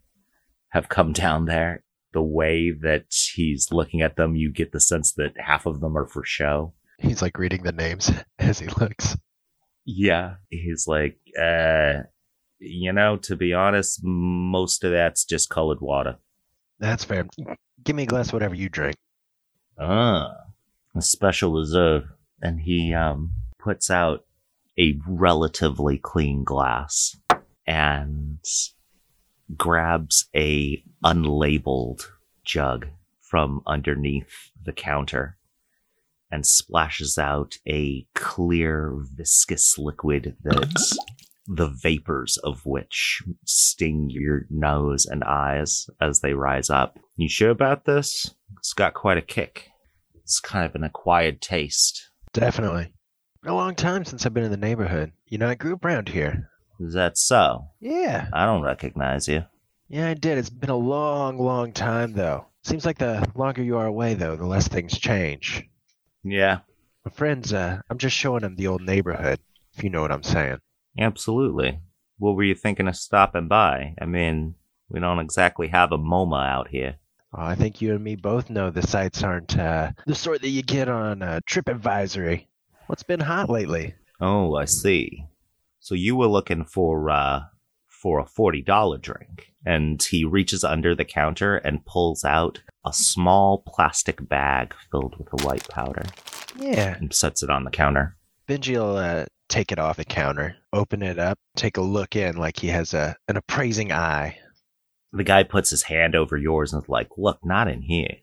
have 0.70 0.90
come 0.90 1.14
down 1.14 1.46
there. 1.46 1.84
The 2.14 2.22
way 2.22 2.72
that 2.72 3.06
he's 3.34 3.72
looking 3.72 4.02
at 4.02 4.18
them, 4.18 4.36
you 4.36 4.52
get 4.52 4.74
the 4.74 4.82
sense 4.82 5.14
that 5.14 5.32
half 5.40 5.66
of 5.66 5.80
them 5.80 5.98
are 5.98 6.06
for 6.08 6.26
show. 6.26 6.74
He's 7.02 7.22
like 7.22 7.38
reading 7.38 7.64
the 7.64 7.72
names 7.72 8.12
as 8.40 8.60
he 8.60 8.68
looks. 8.68 9.18
Yeah. 9.86 10.36
He's 10.50 10.88
like, 10.88 11.18
uh, 11.40 12.04
you 12.60 12.94
know, 12.94 13.18
to 13.18 13.36
be 13.36 13.54
honest, 13.54 14.02
most 14.04 14.84
of 14.84 14.92
that's 14.92 15.26
just 15.26 15.50
colored 15.50 15.82
water. 15.82 16.18
That's 16.80 17.04
fair. 17.04 17.26
Give 17.84 17.96
me 17.96 18.04
a 18.04 18.08
glass 18.08 18.28
of 18.28 18.34
whatever 18.34 18.56
you 18.56 18.70
drink. 18.70 18.96
Ah, 19.80 20.32
a 20.96 21.02
special 21.02 21.54
reserve. 21.54 22.04
And 22.42 22.62
he 22.62 22.94
um, 22.94 23.32
puts 23.60 23.90
out 23.90 24.26
a 24.78 25.00
relatively 25.08 25.98
clean 25.98 26.44
glass. 26.44 27.16
And 27.66 28.40
grabs 29.58 30.30
a 30.36 30.84
unlabeled 31.04 32.08
jug 32.44 32.88
from 33.22 33.62
underneath 33.66 34.52
the 34.64 34.74
counter 34.74 35.38
and 36.32 36.46
splashes 36.46 37.18
out 37.18 37.58
a 37.68 38.06
clear 38.16 38.96
viscous 39.16 39.78
liquid 39.78 40.36
that 40.44 40.98
the 41.48 41.68
vapors 41.68 42.38
of 42.38 42.66
which 42.66 43.22
sting 43.46 44.08
your 44.10 44.46
nose 44.50 45.06
and 45.06 45.24
eyes 45.24 45.90
as 46.00 46.22
they 46.22 46.34
rise 46.34 46.70
up. 46.70 46.98
You 47.18 47.28
sure 47.28 47.50
about 47.50 47.86
this? 47.86 48.34
It's 48.58 48.74
got 48.74 48.94
quite 48.94 49.18
a 49.18 49.22
kick. 49.22 49.70
It's 50.16 50.40
kind 50.40 50.66
of 50.66 50.76
an 50.76 50.84
acquired 50.84 51.42
taste. 51.42 52.10
Definitely. 52.34 52.94
Been 53.44 53.52
a 53.52 53.56
long 53.56 53.76
time 53.76 54.06
since 54.06 54.26
I've 54.26 54.34
been 54.34 54.44
in 54.44 54.52
the 54.52 54.58
neighborhood. 54.58 55.12
You 55.28 55.40
know, 55.40 55.50
I 55.50 55.56
grew 55.56 55.74
up 55.74 55.84
around 55.84 56.10
here. 56.10 56.50
Is 56.80 56.94
that 56.94 57.18
so? 57.18 57.66
Yeah. 57.80 58.28
I 58.32 58.46
don't 58.46 58.62
recognize 58.62 59.28
you. 59.28 59.44
Yeah, 59.90 60.08
I 60.08 60.14
did. 60.14 60.38
It's 60.38 60.50
been 60.50 60.70
a 60.70 60.78
long, 60.78 61.38
long 61.38 61.74
time, 61.74 62.14
though. 62.14 62.46
Seems 62.64 62.86
like 62.86 62.98
the 62.98 63.28
longer 63.36 63.62
you 63.62 63.78
are 63.78 63.88
away, 63.88 64.14
though, 64.14 64.36
the 64.36 64.46
less 64.46 64.68
things 64.68 64.98
change. 64.98 65.68
Yeah, 66.24 66.60
My 67.06 67.12
friends, 67.12 67.54
uh, 67.54 67.82
I'm 67.90 67.98
just 67.98 68.16
showing 68.16 68.42
them 68.42 68.56
the 68.56 68.68
old 68.68 68.82
neighborhood, 68.82 69.40
if 69.76 69.84
you 69.84 69.90
know 69.90 70.02
what 70.02 70.12
I'm 70.12 70.24
saying. 70.24 70.60
absolutely. 71.00 71.80
What 72.18 72.36
were 72.36 72.44
you 72.44 72.56
thinking 72.56 72.88
of 72.88 72.96
stopping 72.96 73.48
by? 73.48 73.96
I 74.00 74.06
mean, 74.06 74.56
we 74.90 75.00
don't 75.00 75.20
exactly 75.20 75.68
have 75.70 75.92
a 75.92 75.98
MoMA 75.98 76.46
out 76.48 76.68
here. 76.70 76.98
Oh, 77.34 77.42
I 77.42 77.56
think 77.56 77.82
you 77.82 77.94
and 77.96 78.04
me 78.04 78.16
both 78.16 78.50
know 78.50 78.70
the 78.70 78.86
sites 78.86 79.24
aren't 79.24 79.58
uh, 79.58 79.92
the 80.06 80.16
sort 80.16 80.42
that 80.42 80.50
you 80.50 80.62
get 80.62 80.90
on 80.90 81.22
uh, 81.22 81.40
TripAdvisory. 81.50 82.46
What's 82.88 83.04
been 83.04 83.22
hot 83.22 83.50
lately? 83.50 83.96
Oh, 84.20 84.56
I 84.56 84.66
see. 84.66 85.26
So 85.80 85.96
you 85.96 86.16
were 86.16 86.28
looking 86.28 86.66
for 86.66 87.10
uh 87.10 87.42
for 88.02 88.20
a 88.20 88.26
forty 88.26 88.62
dollar 88.62 88.98
drink. 88.98 89.54
And 89.66 90.02
he 90.02 90.26
reaches 90.26 90.64
under 90.64 90.96
the 90.96 91.06
counter 91.06 91.58
and 91.58 91.86
pulls 91.86 92.24
out 92.26 92.62
a 92.86 92.92
small 92.92 93.64
plastic 93.68 94.28
bag 94.28 94.74
filled 94.90 95.16
with 95.20 95.28
a 95.40 95.46
white 95.46 95.68
powder 95.70 96.04
Yeah. 96.58 96.96
and 96.98 97.14
sets 97.14 97.44
it 97.44 97.50
on 97.52 97.64
the 97.64 97.70
counter. 97.70 98.18
Benji 98.50 98.76
will 98.76 98.98
uh, 98.98 99.26
take 99.50 99.72
it 99.72 99.78
off 99.78 99.98
the 99.98 100.06
counter, 100.06 100.56
open 100.74 101.04
it 101.04 101.20
up, 101.20 101.38
take 101.56 101.78
a 101.78 101.82
look 101.82 102.16
in 102.16 102.38
like 102.38 102.60
he 102.60 102.68
has 102.70 102.94
a 102.96 103.16
an 103.28 103.38
appraising 103.38 103.92
eye. 103.92 104.40
The 105.14 105.24
guy 105.24 105.44
puts 105.44 105.70
his 105.70 105.84
hand 105.84 106.16
over 106.16 106.38
yours 106.38 106.74
and 106.74 106.82
is 106.82 106.90
like, 106.90 107.10
Look, 107.18 107.40
not 107.44 107.68
in 107.68 107.82
here. 107.84 108.16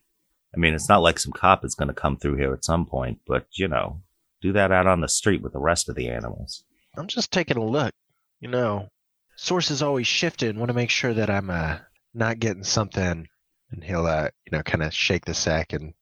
I 0.54 0.58
mean, 0.58 0.74
it's 0.74 0.88
not 0.88 1.02
like 1.02 1.18
some 1.18 1.32
cop 1.32 1.64
is 1.64 1.74
going 1.74 1.88
to 1.88 1.94
come 1.94 2.16
through 2.16 2.36
here 2.36 2.52
at 2.54 2.64
some 2.64 2.84
point, 2.86 3.18
but 3.26 3.46
you 3.52 3.68
know, 3.68 4.00
do 4.40 4.52
that 4.54 4.72
out 4.72 4.86
on 4.86 5.02
the 5.02 5.08
street 5.08 5.42
with 5.42 5.52
the 5.52 5.58
rest 5.60 5.88
of 5.88 5.94
the 5.94 6.08
animals. 6.08 6.64
I'm 6.96 7.06
just 7.06 7.30
taking 7.30 7.58
a 7.58 7.64
look. 7.64 7.92
You 8.40 8.48
know, 8.48 8.88
source 9.38 9.70
is 9.70 9.82
always 9.82 10.06
shifting. 10.06 10.58
Want 10.58 10.68
to 10.68 10.74
make 10.74 10.90
sure 10.90 11.14
that 11.14 11.30
I'm 11.30 11.48
uh, 11.48 11.78
not 12.12 12.40
getting 12.40 12.64
something. 12.64 13.28
And 13.70 13.84
he'll, 13.84 14.06
uh, 14.06 14.28
you 14.44 14.56
know, 14.56 14.62
kind 14.62 14.82
of 14.82 14.92
shake 14.92 15.24
the 15.24 15.34
sack 15.34 15.72
and 15.72 15.94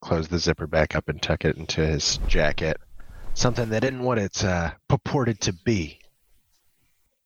close 0.00 0.28
the 0.28 0.38
zipper 0.38 0.66
back 0.66 0.96
up 0.96 1.08
and 1.08 1.20
tuck 1.20 1.44
it 1.44 1.56
into 1.56 1.84
his 1.84 2.18
jacket. 2.26 2.78
Something 3.34 3.68
that 3.70 3.84
isn't 3.84 4.02
what 4.02 4.18
it's 4.18 4.42
uh, 4.42 4.72
purported 4.88 5.40
to 5.42 5.52
be. 5.52 6.00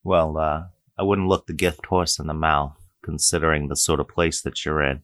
Well, 0.02 0.36
uh, 0.36 0.64
I 0.98 1.02
wouldn't 1.02 1.28
look 1.28 1.46
the 1.46 1.52
gift 1.52 1.86
horse 1.86 2.18
in 2.18 2.26
the 2.26 2.34
mouth, 2.34 2.76
considering 3.02 3.68
the 3.68 3.76
sort 3.76 4.00
of 4.00 4.08
place 4.08 4.40
that 4.42 4.64
you're 4.64 4.82
in. 4.82 5.02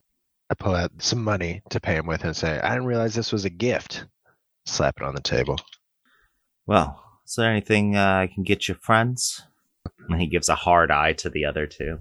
I 0.49 0.55
pull 0.55 0.75
out 0.75 0.91
some 0.99 1.23
money 1.23 1.61
to 1.69 1.79
pay 1.79 1.95
him 1.95 2.05
with 2.05 2.23
and 2.23 2.35
say, 2.35 2.59
I 2.59 2.69
didn't 2.69 2.85
realize 2.85 3.15
this 3.15 3.31
was 3.31 3.45
a 3.45 3.49
gift. 3.49 4.05
Slap 4.65 4.95
it 4.97 5.03
on 5.03 5.15
the 5.15 5.21
table. 5.21 5.59
Well, 6.65 7.01
is 7.25 7.35
there 7.35 7.49
anything 7.49 7.95
uh, 7.95 8.15
I 8.15 8.27
can 8.33 8.43
get 8.43 8.67
your 8.67 8.77
friends? 8.77 9.41
And 10.09 10.21
he 10.21 10.27
gives 10.27 10.49
a 10.49 10.55
hard 10.55 10.91
eye 10.91 11.13
to 11.13 11.29
the 11.29 11.45
other 11.45 11.65
two. 11.65 11.99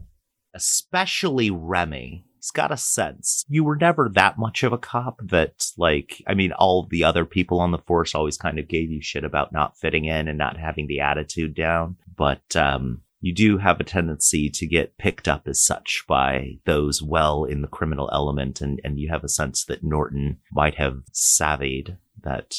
Especially 0.55 1.51
Remy. 1.51 2.25
He's 2.37 2.51
got 2.51 2.73
a 2.73 2.77
sense. 2.77 3.45
You 3.49 3.63
were 3.63 3.77
never 3.77 4.11
that 4.15 4.39
much 4.39 4.65
of 4.65 4.73
a 4.73 4.79
cop 4.79 5.21
that, 5.23 5.69
like, 5.79 6.23
I 6.27 6.35
mean, 6.35 6.53
all 6.53 6.87
the 6.91 7.05
other 7.05 7.25
people 7.25 7.61
on 7.61 7.71
the 7.71 7.79
force 7.79 8.15
always 8.15 8.37
kind 8.37 8.59
of 8.59 8.67
gave 8.67 8.91
you 8.91 9.01
shit 9.01 9.23
about 9.25 9.53
not 9.53 9.79
fitting 9.79 10.07
in 10.07 10.27
and 10.27 10.37
not 10.37 10.57
having 10.57 10.89
the 10.89 11.01
attitude 11.01 11.55
down. 11.55 11.97
But, 12.17 12.57
um, 12.57 13.03
you 13.21 13.33
do 13.33 13.59
have 13.59 13.79
a 13.79 13.85
tendency 13.85 14.51
to 14.51 14.67
get 14.67 14.99
picked 14.99 15.29
up 15.29 15.47
as 15.47 15.63
such 15.63 16.05
by 16.09 16.59
those 16.65 17.01
well 17.01 17.45
in 17.45 17.63
the 17.63 17.69
criminal 17.69 18.11
element, 18.13 18.61
and, 18.61 18.81
and 18.83 18.99
you 18.99 19.11
have 19.11 19.23
a 19.23 19.29
sense 19.29 19.65
that 19.67 19.85
Norton 19.85 20.39
might 20.51 20.75
have 20.75 21.03
savvied 21.13 21.99
that 22.25 22.57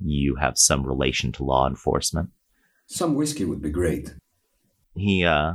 you 0.00 0.36
have 0.36 0.56
some 0.56 0.86
relation 0.86 1.32
to 1.32 1.44
law 1.44 1.68
enforcement. 1.68 2.30
Some 2.86 3.16
whiskey 3.16 3.44
would 3.44 3.60
be 3.60 3.70
great. 3.70 4.14
He 4.94 5.24
uh, 5.24 5.54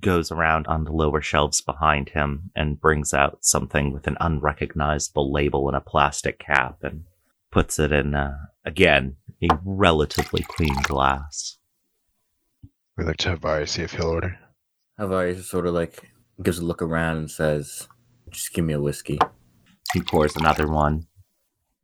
goes 0.00 0.30
around 0.30 0.66
on 0.66 0.84
the 0.84 0.92
lower 0.92 1.20
shelves 1.20 1.60
behind 1.60 2.10
him 2.10 2.50
and 2.54 2.80
brings 2.80 3.12
out 3.12 3.44
something 3.44 3.92
with 3.92 4.06
an 4.06 4.16
unrecognizable 4.20 5.32
label 5.32 5.68
and 5.68 5.76
a 5.76 5.80
plastic 5.80 6.38
cap 6.38 6.78
and 6.82 7.04
puts 7.50 7.78
it 7.78 7.92
in, 7.92 8.14
uh, 8.14 8.36
again, 8.64 9.16
a 9.42 9.58
relatively 9.64 10.42
clean 10.42 10.76
glass. 10.82 11.58
We 12.96 13.04
look 13.04 13.16
to 13.18 13.36
Havari, 13.36 13.68
see 13.68 13.82
if 13.82 13.92
he'll 13.92 14.08
order. 14.08 14.38
Havari 14.98 15.40
sort 15.42 15.66
of 15.66 15.74
like 15.74 16.10
gives 16.42 16.58
a 16.58 16.64
look 16.64 16.82
around 16.82 17.16
and 17.16 17.30
says, 17.30 17.88
"Just 18.30 18.52
give 18.52 18.64
me 18.64 18.74
a 18.74 18.80
whiskey." 18.80 19.18
He 19.92 20.02
pours 20.02 20.36
another 20.36 20.68
one. 20.68 21.06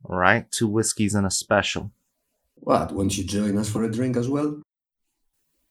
All 0.03 0.17
right, 0.17 0.49
two 0.51 0.67
whiskeys 0.67 1.15
and 1.15 1.25
a 1.25 1.31
special. 1.31 1.91
What, 2.55 2.91
won't 2.91 3.17
you 3.17 3.23
join 3.23 3.57
us 3.57 3.69
for 3.69 3.83
a 3.83 3.91
drink 3.91 4.15
as 4.15 4.29
well? 4.29 4.61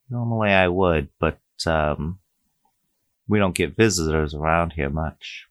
Normally 0.08 0.50
I 0.50 0.68
would, 0.68 1.08
but 1.18 1.40
um, 1.66 2.18
we 3.28 3.38
don't 3.38 3.54
get 3.54 3.76
visitors 3.76 4.34
around 4.34 4.72
here 4.74 4.90
much. 4.90 5.46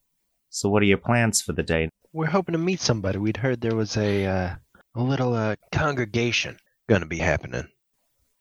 So, 0.49 0.69
what 0.69 0.81
are 0.81 0.85
your 0.85 0.97
plans 0.97 1.41
for 1.41 1.53
the 1.53 1.63
day? 1.63 1.89
We're 2.13 2.27
hoping 2.27 2.53
to 2.53 2.59
meet 2.59 2.79
somebody. 2.79 3.17
We'd 3.17 3.37
heard 3.37 3.59
there 3.59 3.75
was 3.75 3.97
a 3.97 4.25
uh, 4.25 4.55
a 4.95 5.03
little 5.03 5.33
uh, 5.33 5.55
congregation 5.71 6.57
gonna 6.87 7.05
be 7.05 7.17
happening. 7.17 7.67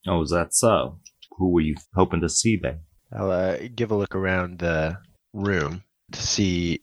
Oh, 0.07 0.23
is 0.23 0.31
that 0.31 0.55
so? 0.55 1.01
Who 1.39 1.51
were 1.51 1.63
you 1.63 1.75
hoping 1.95 2.21
to 2.21 2.29
see, 2.29 2.57
babe? 2.57 2.77
I'll 3.13 3.31
uh, 3.31 3.59
give 3.75 3.91
a 3.91 3.97
look 3.97 4.15
around 4.15 4.59
the 4.59 4.99
room 5.33 5.83
to 6.13 6.23
see 6.23 6.83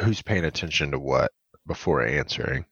who's 0.00 0.22
paying 0.22 0.44
attention 0.44 0.90
to 0.92 0.98
what 0.98 1.30
before 1.66 2.04
answering. 2.06 2.64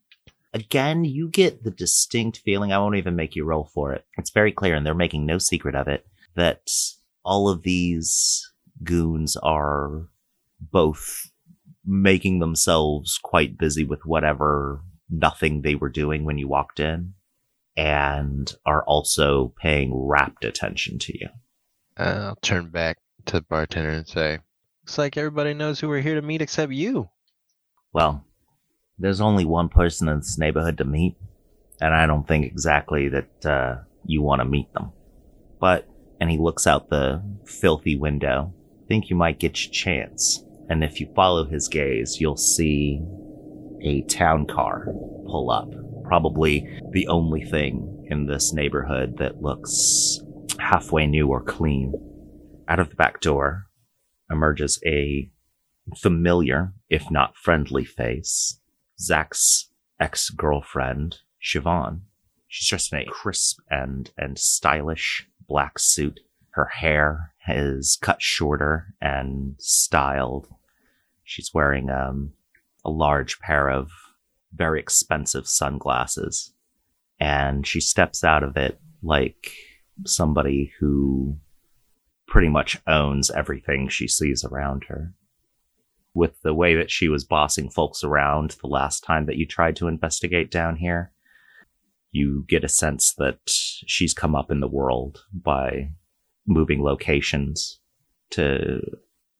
Again, 0.52 1.04
you 1.04 1.28
get 1.28 1.62
the 1.62 1.70
distinct 1.70 2.38
feeling, 2.38 2.72
I 2.72 2.78
won't 2.78 2.96
even 2.96 3.14
make 3.14 3.36
you 3.36 3.44
roll 3.44 3.70
for 3.72 3.92
it. 3.92 4.04
It's 4.18 4.30
very 4.30 4.52
clear, 4.52 4.74
and 4.74 4.84
they're 4.84 4.94
making 4.94 5.24
no 5.24 5.38
secret 5.38 5.74
of 5.74 5.86
it, 5.86 6.06
that 6.34 6.70
all 7.24 7.48
of 7.48 7.62
these 7.62 8.52
goons 8.82 9.36
are 9.36 10.08
both 10.60 11.30
making 11.84 12.40
themselves 12.40 13.18
quite 13.22 13.58
busy 13.58 13.84
with 13.84 14.04
whatever 14.04 14.82
nothing 15.08 15.62
they 15.62 15.74
were 15.74 15.88
doing 15.88 16.24
when 16.24 16.38
you 16.38 16.48
walked 16.48 16.80
in, 16.80 17.14
and 17.76 18.54
are 18.66 18.84
also 18.84 19.54
paying 19.60 19.92
rapt 19.94 20.44
attention 20.44 20.98
to 20.98 21.18
you. 21.18 21.28
Uh, 21.96 22.28
I'll 22.28 22.36
turn 22.36 22.70
back 22.70 22.98
to 23.26 23.34
the 23.34 23.42
bartender 23.42 23.90
and 23.90 24.08
say, 24.08 24.38
"Looks 24.82 24.98
like 24.98 25.16
everybody 25.16 25.54
knows 25.54 25.78
who 25.80 25.88
we're 25.88 26.00
here 26.00 26.14
to 26.16 26.22
meet 26.22 26.42
except 26.42 26.72
you." 26.72 27.08
Well, 27.92 28.24
there's 29.00 29.20
only 29.20 29.44
one 29.44 29.68
person 29.68 30.08
in 30.08 30.18
this 30.18 30.38
neighborhood 30.38 30.78
to 30.78 30.84
meet, 30.84 31.16
and 31.80 31.94
I 31.94 32.06
don't 32.06 32.28
think 32.28 32.44
exactly 32.44 33.08
that 33.08 33.46
uh, 33.46 33.76
you 34.04 34.22
want 34.22 34.40
to 34.40 34.44
meet 34.44 34.72
them. 34.74 34.92
But, 35.58 35.88
and 36.20 36.30
he 36.30 36.38
looks 36.38 36.66
out 36.66 36.90
the 36.90 37.22
filthy 37.44 37.96
window, 37.96 38.54
think 38.86 39.08
you 39.08 39.16
might 39.16 39.38
get 39.38 39.64
your 39.64 39.72
chance. 39.72 40.44
And 40.68 40.84
if 40.84 41.00
you 41.00 41.10
follow 41.16 41.44
his 41.44 41.66
gaze, 41.68 42.20
you'll 42.20 42.36
see 42.36 43.02
a 43.82 44.02
town 44.02 44.46
car 44.46 44.86
pull 45.26 45.50
up. 45.50 45.70
Probably 46.04 46.68
the 46.90 47.08
only 47.08 47.42
thing 47.44 48.06
in 48.10 48.26
this 48.26 48.52
neighborhood 48.52 49.16
that 49.18 49.40
looks 49.40 50.20
halfway 50.58 51.06
new 51.06 51.28
or 51.28 51.42
clean. 51.42 51.92
Out 52.68 52.80
of 52.80 52.90
the 52.90 52.96
back 52.96 53.20
door 53.20 53.66
emerges 54.30 54.80
a 54.86 55.30
familiar, 55.96 56.72
if 56.88 57.10
not 57.10 57.36
friendly 57.36 57.84
face. 57.84 58.59
Zach's 59.00 59.70
ex-girlfriend, 59.98 61.18
Siobhan. 61.42 62.00
She's 62.48 62.68
dressed 62.68 62.92
in 62.92 63.00
a 63.00 63.04
crisp 63.04 63.60
and, 63.70 64.10
and 64.18 64.38
stylish 64.38 65.26
black 65.48 65.78
suit. 65.78 66.20
Her 66.50 66.66
hair 66.66 67.32
is 67.48 67.96
cut 68.00 68.20
shorter 68.20 68.94
and 69.00 69.54
styled. 69.58 70.48
She's 71.22 71.54
wearing 71.54 71.90
um, 71.90 72.32
a 72.84 72.90
large 72.90 73.38
pair 73.40 73.70
of 73.70 73.90
very 74.52 74.80
expensive 74.80 75.46
sunglasses. 75.46 76.52
And 77.20 77.66
she 77.66 77.80
steps 77.80 78.24
out 78.24 78.42
of 78.42 78.56
it 78.56 78.80
like 79.02 79.52
somebody 80.06 80.72
who 80.80 81.36
pretty 82.26 82.48
much 82.48 82.80
owns 82.86 83.30
everything 83.30 83.88
she 83.88 84.08
sees 84.08 84.44
around 84.44 84.84
her 84.88 85.12
with 86.14 86.40
the 86.42 86.54
way 86.54 86.74
that 86.74 86.90
she 86.90 87.08
was 87.08 87.24
bossing 87.24 87.70
folks 87.70 88.02
around 88.02 88.56
the 88.60 88.68
last 88.68 89.04
time 89.04 89.26
that 89.26 89.36
you 89.36 89.46
tried 89.46 89.76
to 89.76 89.88
investigate 89.88 90.50
down 90.50 90.76
here, 90.76 91.12
you 92.10 92.44
get 92.48 92.64
a 92.64 92.68
sense 92.68 93.14
that 93.18 93.38
she's 93.46 94.12
come 94.12 94.34
up 94.34 94.50
in 94.50 94.60
the 94.60 94.68
world 94.68 95.24
by 95.32 95.90
moving 96.46 96.82
locations 96.82 97.80
to 98.30 98.80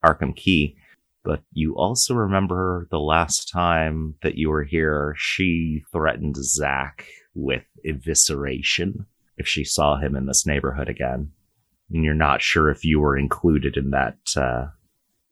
Arkham 0.05 0.35
Key, 0.35 0.77
but 1.25 1.43
you 1.53 1.77
also 1.77 2.15
remember 2.15 2.87
the 2.91 3.01
last 3.01 3.51
time 3.51 4.15
that 4.23 4.37
you 4.37 4.49
were 4.49 4.65
here, 4.65 5.15
she 5.19 5.83
threatened 5.93 6.37
Zach 6.37 7.07
with 7.35 7.65
evisceration 7.87 9.07
if 9.37 9.47
she 9.47 9.65
saw 9.65 9.99
him 9.99 10.17
in 10.17 10.27
this 10.27 10.47
neighborhood 10.47 10.89
again. 10.89 11.33
And 11.91 12.05
you're 12.05 12.15
not 12.15 12.43
sure 12.43 12.71
if 12.71 12.85
you 12.85 13.01
were 13.01 13.19
included 13.19 13.77
in 13.77 13.91
that 13.91 14.19
uh, 14.37 14.69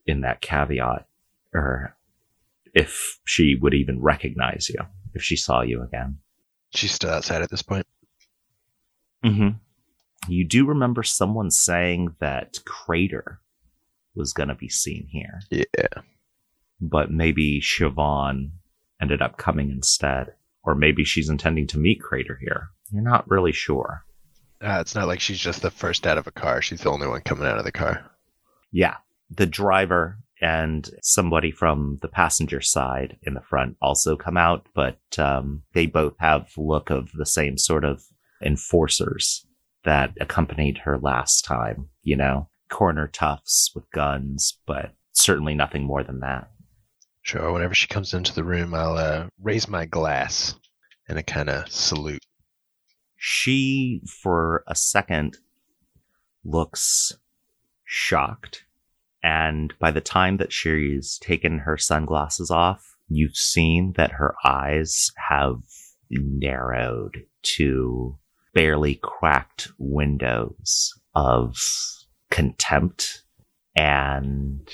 in 0.07 0.23
that 0.23 0.41
caveat, 0.41 1.07
or 1.55 1.97
if 2.75 3.19
she 3.25 3.57
would 3.61 3.75
even 3.75 4.01
recognize 4.01 4.69
you 4.69 4.81
if 5.15 5.23
she 5.23 5.37
saw 5.37 5.63
you 5.63 5.83
again. 5.83 6.19
She's 6.75 6.93
still 6.93 7.11
outside 7.11 7.43
at 7.43 7.51
this 7.51 7.63
point. 7.63 7.87
Mm-hmm. 9.25 9.49
You 10.31 10.47
do 10.47 10.67
remember 10.67 11.03
someone 11.03 11.51
saying 11.51 12.15
that 12.21 12.59
Crater 12.65 13.41
was 14.15 14.33
going 14.33 14.49
to 14.49 14.55
be 14.55 14.69
seen 14.69 15.07
here, 15.11 15.41
Yeah. 15.51 16.03
but 16.81 17.11
maybe 17.11 17.61
Siobhan 17.61 18.51
ended 19.01 19.23
up 19.23 19.37
coming 19.39 19.71
instead. 19.71 20.35
Or 20.65 20.75
maybe 20.75 21.05
she's 21.05 21.31
intending 21.31 21.67
to 21.69 21.79
meet 21.79 22.01
Crater 22.03 22.37
here. 22.41 22.69
You're 22.93 23.03
not 23.03 23.31
really 23.31 23.53
sure. 23.53 24.05
Uh, 24.61 24.79
it's 24.81 24.95
not 24.95 25.07
like 25.07 25.21
she's 25.21 25.39
just 25.39 25.63
the 25.63 25.71
first 25.71 26.07
out 26.07 26.19
of 26.19 26.27
a 26.27 26.33
car. 26.33 26.61
She's 26.61 26.81
the 26.83 26.91
only 26.91 27.07
one 27.07 27.23
coming 27.23 27.47
out 27.47 27.59
of 27.59 27.65
the 27.65 27.73
car. 27.73 28.11
Yeah. 28.73 28.97
The 29.31 29.47
driver 29.47 30.19
and 30.41 30.89
somebody 31.03 31.51
from 31.51 31.99
the 32.03 32.09
passenger 32.09 32.61
side 32.61 33.17
in 33.23 33.35
the 33.35 33.41
front 33.41 33.77
also 33.83 34.17
come 34.17 34.37
out, 34.37 34.67
but 34.75 34.99
um, 35.19 35.63
they 35.75 35.87
both 35.87 36.15
have 36.21 36.51
look 36.57 36.91
of 36.91 37.11
the 37.13 37.27
same 37.27 37.59
sort 37.59 37.85
of 37.85 38.03
enforcers 38.45 39.47
that 39.85 40.13
accompanied 40.21 40.79
her 40.79 40.99
last 40.99 41.45
time, 41.45 41.89
you 42.03 42.17
know, 42.17 42.49
corner 42.71 43.09
toughs 43.09 43.71
with 43.75 43.91
guns, 43.91 44.59
but 44.67 44.93
certainly 45.13 45.55
nothing 45.55 45.85
more 45.85 46.05
than 46.05 46.21
that. 46.21 46.51
Sure. 47.23 47.53
Whenever 47.53 47.75
she 47.75 47.87
comes 47.87 48.15
into 48.15 48.35
the 48.35 48.45
room, 48.45 48.75
I'll 48.75 48.97
uh, 48.97 49.27
raise 49.43 49.69
my 49.69 49.85
glass 49.85 50.55
and 51.09 51.19
a 51.19 51.23
kind 51.23 51.49
of 51.51 51.71
salute. 51.71 52.25
She, 53.17 54.01
for 54.23 54.63
a 54.67 54.75
second, 54.75 55.37
looks 56.45 57.13
shocked. 57.85 58.65
And 59.23 59.75
by 59.79 59.91
the 59.91 60.01
time 60.01 60.37
that 60.37 60.53
she's 60.53 61.19
taken 61.19 61.61
her 61.61 61.77
sunglasses 61.77 62.51
off, 62.51 62.97
you've 63.09 63.37
seen 63.37 63.95
that 63.97 64.13
her 64.13 64.35
eyes 64.45 65.11
have 65.29 65.61
narrowed 66.11 67.25
to 67.43 68.17
barely 68.55 68.99
cracked 69.03 69.69
windows 69.79 70.95
of 71.15 71.57
contempt 72.31 73.23
and 73.77 74.69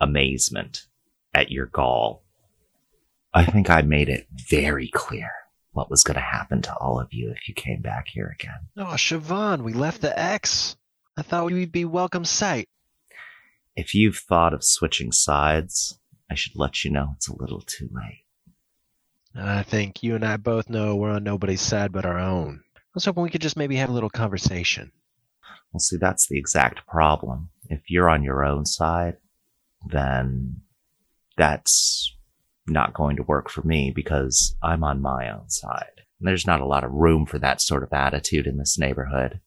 amazement 0.00 0.86
at 1.34 1.50
your 1.50 1.66
gall. 1.66 2.24
I 3.34 3.44
think 3.44 3.70
I 3.70 3.82
made 3.82 4.08
it 4.08 4.26
very 4.48 4.88
clear 4.88 5.30
what 5.72 5.90
was 5.90 6.02
going 6.02 6.14
to 6.16 6.20
happen 6.20 6.62
to 6.62 6.74
all 6.76 6.98
of 6.98 7.12
you 7.12 7.30
if 7.30 7.48
you 7.48 7.54
came 7.54 7.80
back 7.82 8.06
here 8.08 8.34
again. 8.38 8.68
Oh, 8.76 8.94
Siobhan, 8.94 9.62
we 9.62 9.72
left 9.72 10.00
the 10.00 10.18
X. 10.18 10.76
I 11.16 11.22
thought 11.22 11.46
we'd 11.46 11.72
be 11.72 11.84
welcome 11.84 12.24
sight. 12.24 12.68
If 13.78 13.94
you've 13.94 14.16
thought 14.16 14.54
of 14.54 14.64
switching 14.64 15.12
sides, 15.12 16.00
I 16.28 16.34
should 16.34 16.56
let 16.56 16.82
you 16.82 16.90
know 16.90 17.12
it's 17.14 17.28
a 17.28 17.36
little 17.36 17.60
too 17.60 17.88
late. 17.92 18.24
And 19.34 19.48
I 19.48 19.62
think 19.62 20.02
you 20.02 20.16
and 20.16 20.24
I 20.24 20.36
both 20.36 20.68
know 20.68 20.96
we're 20.96 21.12
on 21.12 21.22
nobody's 21.22 21.60
side 21.60 21.92
but 21.92 22.04
our 22.04 22.18
own. 22.18 22.64
I 22.74 22.80
was 22.92 23.04
hoping 23.04 23.22
we 23.22 23.30
could 23.30 23.40
just 23.40 23.56
maybe 23.56 23.76
have 23.76 23.88
a 23.88 23.92
little 23.92 24.10
conversation. 24.10 24.90
Well, 25.72 25.78
see, 25.78 25.96
that's 25.96 26.26
the 26.26 26.36
exact 26.36 26.88
problem. 26.88 27.50
If 27.68 27.82
you're 27.88 28.10
on 28.10 28.24
your 28.24 28.44
own 28.44 28.66
side, 28.66 29.18
then 29.86 30.56
that's 31.36 32.16
not 32.66 32.94
going 32.94 33.14
to 33.14 33.22
work 33.22 33.48
for 33.48 33.62
me 33.62 33.92
because 33.94 34.56
I'm 34.60 34.82
on 34.82 35.00
my 35.00 35.30
own 35.30 35.50
side. 35.50 36.02
And 36.18 36.26
there's 36.26 36.48
not 36.48 36.60
a 36.60 36.66
lot 36.66 36.82
of 36.82 36.90
room 36.90 37.26
for 37.26 37.38
that 37.38 37.62
sort 37.62 37.84
of 37.84 37.92
attitude 37.92 38.48
in 38.48 38.56
this 38.58 38.76
neighborhood. 38.76 39.38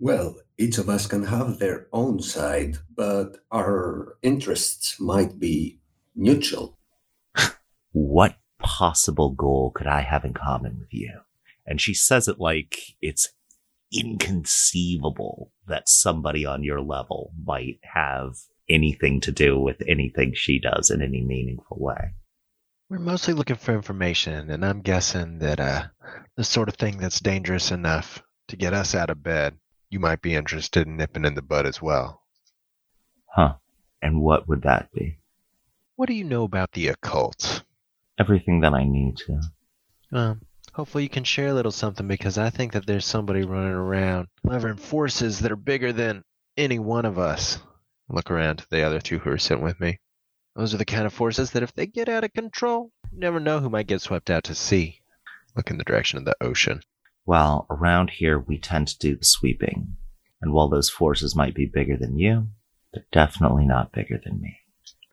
Well, 0.00 0.36
each 0.56 0.78
of 0.78 0.88
us 0.88 1.06
can 1.06 1.24
have 1.24 1.58
their 1.58 1.88
own 1.92 2.20
side, 2.20 2.78
but 2.94 3.38
our 3.50 4.16
interests 4.22 5.00
might 5.00 5.38
be 5.38 5.80
mutual. 6.14 6.78
What 7.92 8.36
possible 8.58 9.30
goal 9.30 9.72
could 9.74 9.86
I 9.86 10.02
have 10.02 10.24
in 10.24 10.34
common 10.34 10.78
with 10.78 10.92
you? 10.92 11.20
And 11.66 11.80
she 11.80 11.94
says 11.94 12.28
it 12.28 12.38
like 12.38 12.96
it's 13.00 13.28
inconceivable 13.92 15.52
that 15.66 15.88
somebody 15.88 16.44
on 16.44 16.62
your 16.62 16.80
level 16.80 17.32
might 17.44 17.78
have 17.82 18.36
anything 18.68 19.20
to 19.22 19.32
do 19.32 19.58
with 19.58 19.82
anything 19.88 20.32
she 20.34 20.58
does 20.58 20.90
in 20.90 21.02
any 21.02 21.22
meaningful 21.22 21.78
way. 21.80 22.12
We're 22.90 22.98
mostly 22.98 23.34
looking 23.34 23.56
for 23.56 23.74
information, 23.74 24.50
and 24.50 24.64
I'm 24.64 24.80
guessing 24.80 25.40
that 25.40 25.60
uh, 25.60 25.86
the 26.36 26.44
sort 26.44 26.68
of 26.68 26.76
thing 26.76 26.98
that's 26.98 27.20
dangerous 27.20 27.70
enough 27.70 28.22
to 28.48 28.56
get 28.56 28.72
us 28.72 28.94
out 28.94 29.10
of 29.10 29.22
bed, 29.22 29.56
you 29.90 29.98
might 29.98 30.22
be 30.22 30.34
interested 30.34 30.86
in 30.86 30.96
nipping 30.96 31.24
in 31.24 31.34
the 31.34 31.42
bud 31.42 31.66
as 31.66 31.80
well. 31.80 32.22
Huh. 33.26 33.54
And 34.02 34.20
what 34.20 34.48
would 34.48 34.62
that 34.62 34.90
be? 34.92 35.18
What 35.96 36.08
do 36.08 36.14
you 36.14 36.24
know 36.24 36.44
about 36.44 36.72
the 36.72 36.88
occult? 36.88 37.62
Everything 38.18 38.60
that 38.60 38.74
I 38.74 38.84
need 38.84 39.16
to. 39.18 39.40
Um, 40.12 40.40
hopefully 40.72 41.02
you 41.02 41.08
can 41.08 41.24
share 41.24 41.48
a 41.48 41.54
little 41.54 41.72
something 41.72 42.06
because 42.06 42.38
I 42.38 42.50
think 42.50 42.72
that 42.72 42.86
there's 42.86 43.04
somebody 43.04 43.42
running 43.42 43.72
around 43.72 44.28
delivering 44.44 44.76
forces 44.76 45.40
that 45.40 45.52
are 45.52 45.56
bigger 45.56 45.92
than 45.92 46.22
any 46.56 46.78
one 46.78 47.04
of 47.04 47.18
us. 47.18 47.58
Look 48.08 48.30
around 48.30 48.58
to 48.58 48.66
the 48.70 48.82
other 48.82 49.00
two 49.00 49.18
who 49.18 49.30
are 49.30 49.38
sitting 49.38 49.64
with 49.64 49.80
me. 49.80 49.98
Those 50.54 50.74
are 50.74 50.78
the 50.78 50.84
kind 50.84 51.06
of 51.06 51.12
forces 51.12 51.52
that 51.52 51.62
if 51.62 51.72
they 51.72 51.86
get 51.86 52.08
out 52.08 52.24
of 52.24 52.32
control, 52.32 52.90
you 53.12 53.18
never 53.18 53.38
know 53.38 53.60
who 53.60 53.70
might 53.70 53.86
get 53.86 54.00
swept 54.00 54.30
out 54.30 54.44
to 54.44 54.54
sea. 54.54 55.00
Look 55.56 55.70
in 55.70 55.78
the 55.78 55.84
direction 55.84 56.18
of 56.18 56.24
the 56.24 56.36
ocean. 56.40 56.82
Well, 57.28 57.66
around 57.68 58.08
here 58.08 58.38
we 58.38 58.56
tend 58.56 58.88
to 58.88 58.98
do 58.98 59.14
the 59.14 59.24
sweeping. 59.26 59.98
And 60.40 60.50
while 60.50 60.70
those 60.70 60.88
forces 60.88 61.36
might 61.36 61.54
be 61.54 61.66
bigger 61.66 61.94
than 61.94 62.18
you, 62.18 62.48
they're 62.90 63.04
definitely 63.12 63.66
not 63.66 63.92
bigger 63.92 64.18
than 64.24 64.40
me. 64.40 64.60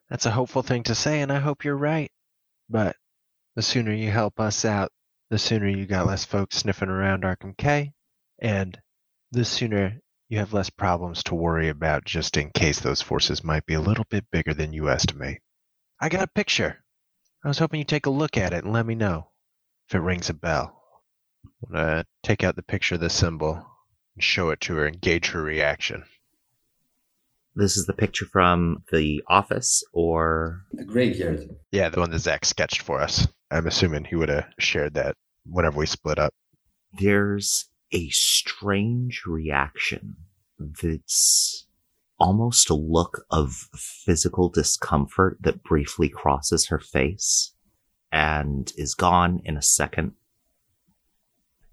That's 0.10 0.26
a 0.26 0.32
hopeful 0.32 0.62
thing 0.62 0.84
to 0.84 0.96
say, 0.96 1.20
and 1.20 1.30
I 1.30 1.40
hope 1.40 1.66
you're 1.66 1.76
right. 1.76 2.10
But 2.70 2.96
the 3.56 3.62
sooner 3.62 3.92
you 3.92 4.12
help 4.12 4.40
us 4.40 4.64
out, 4.64 4.94
the 5.30 5.38
sooner 5.38 5.68
you 5.68 5.86
got 5.86 6.08
less 6.08 6.24
folks 6.24 6.56
sniffing 6.56 6.88
around 6.88 7.24
Arkham 7.24 7.58
Key, 7.58 7.92
and 8.40 8.80
the 9.34 9.44
sooner 9.44 10.00
you 10.30 10.38
have 10.38 10.54
less 10.54 10.70
problems 10.70 11.22
to 11.24 11.36
worry 11.36 11.68
about 11.68 12.06
just 12.06 12.38
in 12.38 12.50
case 12.52 12.80
those 12.80 13.02
forces 13.02 13.44
might 13.44 13.66
be 13.66 13.74
a 13.74 13.82
little 13.82 14.06
bit 14.10 14.32
bigger 14.32 14.54
than 14.54 14.72
you 14.72 14.90
estimate. 14.90 15.42
I 16.00 16.08
got 16.08 16.24
a 16.24 16.28
picture. 16.28 16.82
I 17.44 17.50
was 17.50 17.60
hoping 17.60 17.80
you'd 17.80 17.90
take 17.90 18.06
a 18.06 18.10
look 18.10 18.38
at 18.38 18.54
it 18.54 18.64
and 18.64 18.72
let 18.72 18.86
me 18.86 18.96
know 18.96 19.32
if 19.90 19.96
it 19.96 20.00
rings 20.00 20.30
a 20.30 20.34
bell. 20.34 20.75
I'm 21.68 21.74
gonna 21.74 22.06
take 22.24 22.44
out 22.44 22.56
the 22.56 22.64
picture 22.64 22.96
of 22.96 23.02
the 23.02 23.10
symbol 23.10 23.54
and 24.16 24.24
show 24.24 24.50
it 24.50 24.62
to 24.62 24.76
her 24.76 24.86
and 24.86 25.02
gauge 25.02 25.30
her 25.30 25.42
reaction. 25.42 26.04
This 27.56 27.78
is 27.78 27.86
the 27.86 27.94
picture 27.94 28.26
from 28.26 28.84
the 28.92 29.24
office, 29.28 29.84
or 29.94 30.64
The 30.74 30.84
graveyard. 30.84 31.56
Yeah, 31.72 31.88
the 31.90 32.02
one 32.02 32.12
that 32.12 32.20
Zach 32.20 32.44
sketched 32.44 32.82
for 32.82 33.00
us. 33.02 33.28
I'm 33.50 33.68
assuming 33.68 34.04
he 34.06 34.16
would 34.16 34.28
have 34.30 34.48
shared 34.60 34.94
that 34.96 35.16
whenever 35.46 35.78
we 35.78 35.86
split 35.86 36.20
up. 36.20 36.34
there's 36.98 37.66
a 37.92 38.10
strange 38.10 39.24
reaction 39.26 40.16
that's 40.58 41.68
almost 42.20 42.70
a 42.70 42.74
look 42.76 43.26
of 43.30 43.52
physical 43.76 44.50
discomfort 44.50 45.38
that 45.42 45.64
briefly 45.64 46.10
crosses 46.10 46.68
her 46.68 46.80
face 46.80 47.54
and 48.12 48.72
is 48.78 48.96
gone 48.96 49.42
in 49.44 49.58
a 49.58 49.62
second. 49.62 50.14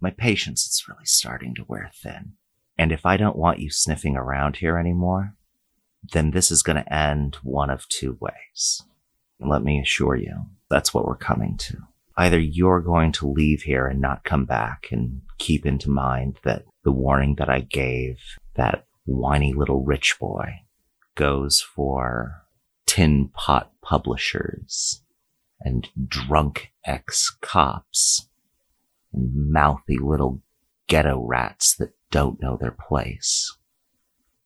My 0.02 0.10
patience 0.10 0.66
is 0.66 0.84
really 0.86 1.06
starting 1.06 1.54
to 1.54 1.64
wear 1.66 1.90
thin. 1.94 2.32
And 2.76 2.92
if 2.92 3.06
I 3.06 3.16
don't 3.16 3.36
want 3.36 3.60
you 3.60 3.70
sniffing 3.70 4.16
around 4.16 4.56
here 4.56 4.76
anymore, 4.76 5.34
then 6.12 6.32
this 6.32 6.50
is 6.50 6.62
going 6.62 6.76
to 6.76 6.92
end 6.92 7.36
one 7.42 7.70
of 7.70 7.88
two 7.88 8.18
ways. 8.20 8.82
Let 9.40 9.62
me 9.62 9.80
assure 9.80 10.16
you, 10.16 10.46
that's 10.68 10.92
what 10.92 11.06
we're 11.06 11.16
coming 11.16 11.56
to 11.58 11.78
either 12.16 12.38
you're 12.38 12.80
going 12.80 13.12
to 13.12 13.30
leave 13.30 13.62
here 13.62 13.86
and 13.86 14.00
not 14.00 14.24
come 14.24 14.44
back 14.44 14.88
and 14.90 15.22
keep 15.38 15.64
into 15.64 15.90
mind 15.90 16.38
that 16.44 16.64
the 16.84 16.92
warning 16.92 17.36
that 17.36 17.48
I 17.48 17.60
gave 17.60 18.18
that 18.54 18.86
whiny 19.04 19.52
little 19.52 19.82
rich 19.82 20.16
boy 20.20 20.60
goes 21.14 21.60
for 21.60 22.42
tin 22.86 23.28
pot 23.28 23.72
publishers 23.82 25.02
and 25.60 25.88
drunk 26.08 26.72
ex 26.84 27.36
cops 27.40 28.28
and 29.12 29.50
mouthy 29.52 29.98
little 29.98 30.42
ghetto 30.88 31.20
rats 31.24 31.76
that 31.76 31.92
don't 32.10 32.40
know 32.40 32.56
their 32.60 32.76
place. 32.88 33.56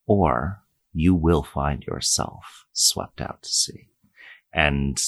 Or 0.06 0.62
you 0.92 1.14
will 1.14 1.42
find 1.42 1.84
yourself 1.84 2.66
swept 2.72 3.20
out 3.20 3.42
to 3.42 3.48
sea. 3.48 3.88
And 4.52 5.02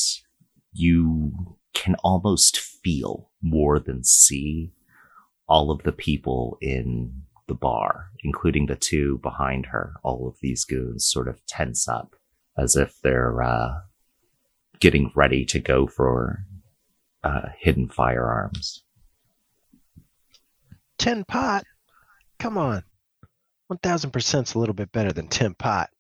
you 0.73 1.57
can 1.73 1.95
almost 2.05 2.59
feel 2.59 3.31
more 3.43 3.79
than 3.79 4.05
see 4.05 4.73
all 5.49 5.71
of 5.71 5.83
the 5.85 5.93
people 5.93 6.59
in 6.61 7.23
the 7.47 7.55
bar, 7.55 8.11
including 8.23 8.67
the 8.67 8.77
two 8.77 9.19
behind 9.23 9.67
her. 9.67 9.95
All 10.03 10.29
of 10.29 10.37
these 10.41 10.65
goons 10.65 11.07
sort 11.07 11.29
of 11.29 11.45
tense 11.47 11.89
up 11.89 12.15
as 12.59 12.77
if 12.77 13.01
they're 13.03 13.43
uh, 13.43 13.79
getting 14.81 15.11
ready 15.15 15.45
to 15.47 15.59
go 15.59 15.87
for 15.87 16.45
uh, 17.25 17.49
hidden 17.59 17.89
firearms. 17.89 18.85
Tin 20.99 21.25
pot? 21.25 21.65
Come 22.39 22.59
on. 22.59 22.83
1000% 23.73 24.43
is 24.43 24.55
a 24.55 24.59
little 24.59 24.75
bit 24.75 24.93
better 24.93 25.13
than 25.13 25.29
tin 25.29 25.55
pot. 25.55 25.91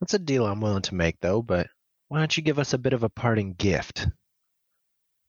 That's 0.00 0.14
a 0.14 0.18
deal 0.18 0.46
I'm 0.46 0.60
willing 0.60 0.82
to 0.82 0.94
make, 0.94 1.20
though, 1.20 1.42
but 1.42 1.66
why 2.08 2.18
don't 2.18 2.36
you 2.36 2.42
give 2.42 2.58
us 2.58 2.72
a 2.72 2.78
bit 2.78 2.92
of 2.92 3.02
a 3.02 3.08
parting 3.08 3.54
gift? 3.54 4.06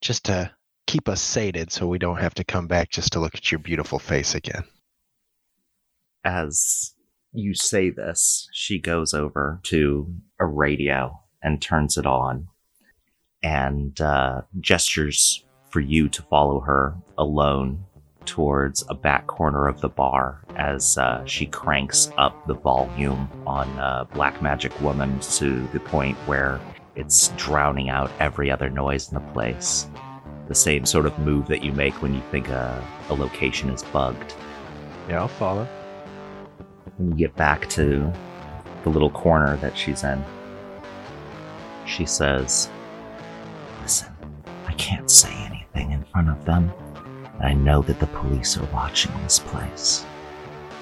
Just 0.01 0.25
to 0.25 0.51
keep 0.87 1.09
us 1.09 1.21
sated 1.21 1.71
so 1.71 1.87
we 1.87 1.97
don't 1.97 2.19
have 2.19 2.35
to 2.35 2.43
come 2.43 2.67
back 2.67 2.89
just 2.89 3.13
to 3.13 3.19
look 3.19 3.35
at 3.35 3.51
your 3.51 3.59
beautiful 3.59 3.99
face 3.99 4.35
again. 4.35 4.63
As 6.23 6.93
you 7.33 7.53
say 7.53 7.89
this, 7.89 8.47
she 8.51 8.79
goes 8.79 9.13
over 9.13 9.59
to 9.63 10.13
a 10.39 10.45
radio 10.45 11.19
and 11.41 11.61
turns 11.61 11.97
it 11.97 12.05
on 12.05 12.47
and 13.43 13.99
uh, 14.01 14.41
gestures 14.59 15.43
for 15.69 15.79
you 15.79 16.09
to 16.09 16.21
follow 16.23 16.61
her 16.61 16.95
alone 17.17 17.85
towards 18.25 18.83
a 18.89 18.93
back 18.93 19.27
corner 19.27 19.67
of 19.67 19.81
the 19.81 19.89
bar 19.89 20.41
as 20.55 20.97
uh, 20.97 21.23
she 21.25 21.45
cranks 21.45 22.11
up 22.17 22.45
the 22.47 22.53
volume 22.53 23.29
on 23.45 23.67
uh, 23.79 24.05
Black 24.13 24.41
Magic 24.41 24.79
Woman 24.81 25.19
to 25.19 25.67
the 25.67 25.79
point 25.79 26.17
where 26.27 26.59
it's 26.95 27.29
drowning 27.37 27.89
out 27.89 28.11
every 28.19 28.49
other 28.49 28.69
noise 28.69 29.09
in 29.09 29.15
the 29.15 29.31
place. 29.33 29.87
The 30.47 30.55
same 30.55 30.85
sort 30.85 31.05
of 31.05 31.17
move 31.19 31.47
that 31.47 31.63
you 31.63 31.71
make 31.71 32.01
when 32.01 32.13
you 32.13 32.21
think 32.31 32.49
a, 32.49 32.83
a 33.09 33.13
location 33.13 33.69
is 33.69 33.83
bugged. 33.83 34.33
Yeah, 35.09 35.21
I'll 35.21 35.27
follow. 35.27 35.67
When 36.97 37.11
you 37.11 37.17
get 37.17 37.35
back 37.35 37.67
to 37.71 38.11
the 38.83 38.89
little 38.89 39.09
corner 39.09 39.57
that 39.57 39.77
she's 39.77 40.03
in, 40.03 40.23
she 41.85 42.05
says, 42.05 42.69
Listen, 43.81 44.13
I 44.65 44.73
can't 44.73 45.09
say 45.09 45.33
anything 45.33 45.91
in 45.91 46.03
front 46.05 46.29
of 46.29 46.43
them. 46.45 46.71
I 47.41 47.53
know 47.53 47.81
that 47.83 47.99
the 47.99 48.07
police 48.07 48.57
are 48.57 48.65
watching 48.73 49.11
this 49.21 49.39
place. 49.39 50.05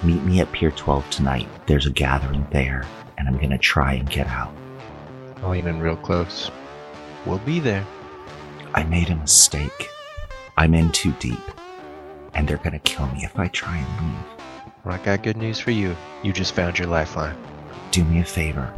Meet 0.04 0.24
me 0.24 0.40
at 0.42 0.52
Pier 0.52 0.72
12 0.72 1.10
tonight. 1.10 1.48
There's 1.66 1.86
a 1.86 1.92
gathering 1.92 2.46
there, 2.52 2.86
and 3.18 3.28
I'm 3.28 3.38
gonna 3.38 3.58
try 3.58 3.94
and 3.94 4.10
get 4.10 4.28
out. 4.28 4.54
I'll 5.38 5.52
lean 5.52 5.68
in 5.68 5.80
real 5.80 5.96
close. 5.98 6.52
We'll 7.26 7.40
be 7.40 7.60
there. 7.60 7.86
I 8.74 8.84
made 8.84 9.10
a 9.10 9.16
mistake. 9.16 9.90
I'm 10.58 10.74
in 10.74 10.92
too 10.92 11.14
deep, 11.20 11.40
and 12.34 12.48
they're 12.48 12.58
gonna 12.58 12.80
kill 12.80 13.08
me 13.08 13.24
if 13.24 13.38
I 13.38 13.48
try 13.48 13.78
and 13.78 14.08
leave. 14.08 14.26
Well, 14.84 14.96
I 14.96 14.98
got 14.98 15.24
good 15.24 15.38
news 15.38 15.60
for 15.60 15.72
you. 15.72 15.96
You 16.24 16.34
just 16.34 16.54
found 16.54 16.78
your 16.78 16.88
lifeline. 16.88 17.36
Do 17.92 18.04
me 18.04 18.20
a 18.20 18.26
favor. 18.26 18.74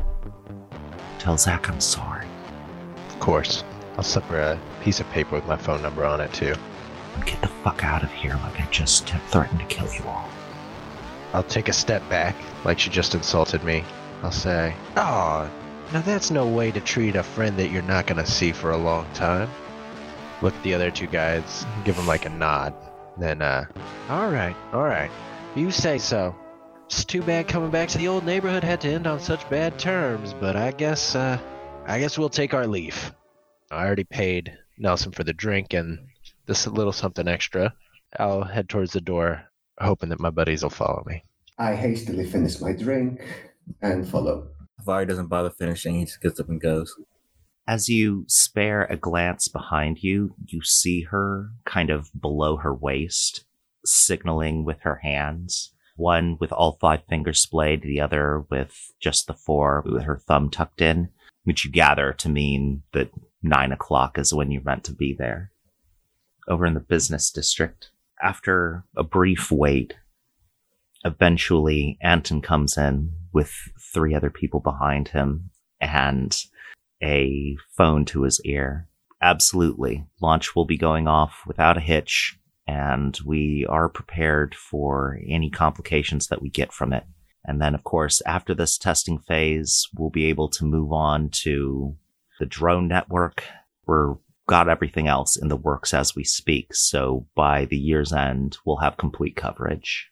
Tell 1.19 1.37
Zach 1.37 1.69
I'm 1.69 1.81
sorry. 1.81 2.27
Of 3.09 3.19
course. 3.19 3.63
I'll 3.97 4.03
slip 4.03 4.25
her 4.25 4.39
a 4.39 4.59
piece 4.83 4.99
of 4.99 5.09
paper 5.09 5.35
with 5.35 5.47
my 5.47 5.55
phone 5.55 5.81
number 5.81 6.05
on 6.05 6.21
it, 6.21 6.31
too. 6.33 6.53
Get 7.25 7.41
the 7.41 7.47
fuck 7.47 7.83
out 7.83 8.03
of 8.03 8.11
here 8.11 8.33
like 8.43 8.59
I 8.59 8.67
just 8.71 9.07
threatened 9.29 9.59
to 9.59 9.65
kill 9.65 9.91
you 9.93 10.03
all. 10.05 10.29
I'll 11.33 11.43
take 11.43 11.69
a 11.69 11.73
step 11.73 12.07
back, 12.09 12.35
like 12.63 12.79
she 12.79 12.89
just 12.89 13.15
insulted 13.15 13.63
me. 13.63 13.83
I'll 14.23 14.31
say, 14.31 14.75
Oh, 14.95 15.49
now 15.93 16.01
that's 16.01 16.31
no 16.31 16.47
way 16.47 16.71
to 16.71 16.79
treat 16.79 17.15
a 17.15 17.23
friend 17.23 17.57
that 17.57 17.69
you're 17.69 17.81
not 17.83 18.07
gonna 18.07 18.25
see 18.25 18.51
for 18.51 18.71
a 18.71 18.77
long 18.77 19.05
time. 19.13 19.49
Look 20.41 20.53
at 20.53 20.63
the 20.63 20.73
other 20.73 20.91
two 20.91 21.07
guys, 21.07 21.65
give 21.83 21.95
them 21.95 22.07
like 22.07 22.25
a 22.25 22.29
nod. 22.29 22.73
Then, 23.17 23.41
uh, 23.41 23.65
alright, 24.09 24.55
alright. 24.73 25.11
You 25.55 25.71
say 25.71 25.97
so. 25.97 26.35
It's 26.85 27.05
too 27.05 27.21
bad 27.21 27.47
coming 27.47 27.71
back 27.71 27.89
to 27.89 27.97
the 27.97 28.07
old 28.07 28.25
neighborhood 28.25 28.63
had 28.63 28.81
to 28.81 28.89
end 28.89 29.07
on 29.07 29.19
such 29.19 29.49
bad 29.49 29.79
terms, 29.79 30.33
but 30.33 30.55
I 30.55 30.71
guess, 30.71 31.15
uh, 31.15 31.39
I 31.85 31.99
guess 31.99 32.17
we'll 32.17 32.29
take 32.29 32.53
our 32.53 32.67
leave. 32.67 33.13
I 33.71 33.85
already 33.85 34.03
paid 34.03 34.57
Nelson 34.77 35.11
for 35.11 35.23
the 35.23 35.33
drink 35.33 35.73
and 35.73 35.99
this 36.45 36.67
little 36.67 36.93
something 36.93 37.27
extra. 37.27 37.73
I'll 38.17 38.43
head 38.43 38.69
towards 38.69 38.93
the 38.93 39.01
door, 39.01 39.43
hoping 39.79 40.09
that 40.09 40.19
my 40.19 40.29
buddies 40.29 40.63
will 40.63 40.69
follow 40.69 41.03
me. 41.05 41.23
I 41.57 41.75
hastily 41.75 42.25
finish 42.25 42.59
my 42.59 42.73
drink 42.73 43.21
and 43.81 44.07
follow. 44.07 44.49
Vari 44.83 45.05
doesn't 45.05 45.27
bother 45.27 45.49
finishing. 45.49 45.95
He 45.95 46.05
just 46.05 46.21
gets 46.21 46.39
up 46.39 46.49
and 46.49 46.61
goes. 46.61 46.93
As 47.67 47.89
you 47.89 48.25
spare 48.27 48.83
a 48.83 48.97
glance 48.97 49.47
behind 49.47 50.03
you, 50.03 50.35
you 50.45 50.61
see 50.61 51.01
her 51.03 51.49
kind 51.65 51.89
of 51.89 52.09
below 52.19 52.57
her 52.57 52.73
waist, 52.73 53.45
signaling 53.83 54.63
with 54.65 54.81
her 54.81 54.97
hands. 54.97 55.73
One 55.95 56.37
with 56.39 56.51
all 56.51 56.77
five 56.79 57.01
fingers 57.09 57.41
splayed, 57.41 57.81
the 57.81 58.01
other 58.01 58.45
with 58.51 58.91
just 58.99 59.27
the 59.27 59.33
four, 59.33 59.81
with 59.85 60.03
her 60.03 60.17
thumb 60.17 60.49
tucked 60.49 60.81
in, 60.81 61.09
which 61.43 61.65
you 61.65 61.71
gather 61.71 62.13
to 62.13 62.29
mean 62.29 62.83
that 62.91 63.09
nine 63.41 63.71
o'clock 63.71 64.19
is 64.19 64.33
when 64.33 64.51
you're 64.51 64.61
meant 64.61 64.83
to 64.83 64.93
be 64.93 65.15
there. 65.17 65.51
Over 66.47 66.65
in 66.65 66.75
the 66.75 66.79
business 66.79 67.31
district, 67.31 67.89
after 68.21 68.83
a 68.95 69.03
brief 69.03 69.51
wait, 69.51 69.95
eventually 71.03 71.97
Anton 72.01 72.41
comes 72.41 72.77
in 72.77 73.11
with 73.33 73.51
three 73.93 74.13
other 74.13 74.29
people 74.29 74.59
behind 74.59 75.09
him 75.09 75.49
and 75.81 76.35
a 77.01 77.57
phone 77.75 78.05
to 78.05 78.23
his 78.23 78.39
ear. 78.45 78.87
Absolutely. 79.21 80.05
Launch 80.21 80.55
will 80.55 80.65
be 80.65 80.77
going 80.77 81.07
off 81.07 81.41
without 81.47 81.77
a 81.77 81.81
hitch, 81.81 82.37
and 82.67 83.17
we 83.25 83.65
are 83.67 83.89
prepared 83.89 84.53
for 84.53 85.19
any 85.27 85.49
complications 85.49 86.27
that 86.27 86.41
we 86.41 86.49
get 86.49 86.71
from 86.71 86.93
it. 86.93 87.05
And 87.43 87.61
then, 87.61 87.75
of 87.75 87.83
course, 87.83 88.21
after 88.25 88.53
this 88.53 88.77
testing 88.77 89.19
phase, 89.19 89.87
we'll 89.95 90.09
be 90.09 90.25
able 90.25 90.49
to 90.49 90.65
move 90.65 90.91
on 90.91 91.29
to 91.43 91.95
the 92.39 92.45
drone 92.45 92.87
network. 92.87 93.43
We're 93.85 94.15
got 94.47 94.69
everything 94.69 95.07
else 95.07 95.35
in 95.35 95.47
the 95.47 95.55
works 95.55 95.93
as 95.93 96.15
we 96.15 96.23
speak. 96.23 96.73
So 96.73 97.27
by 97.35 97.65
the 97.65 97.77
year's 97.77 98.13
end, 98.13 98.57
we'll 98.65 98.77
have 98.77 98.97
complete 98.97 99.35
coverage. 99.35 100.11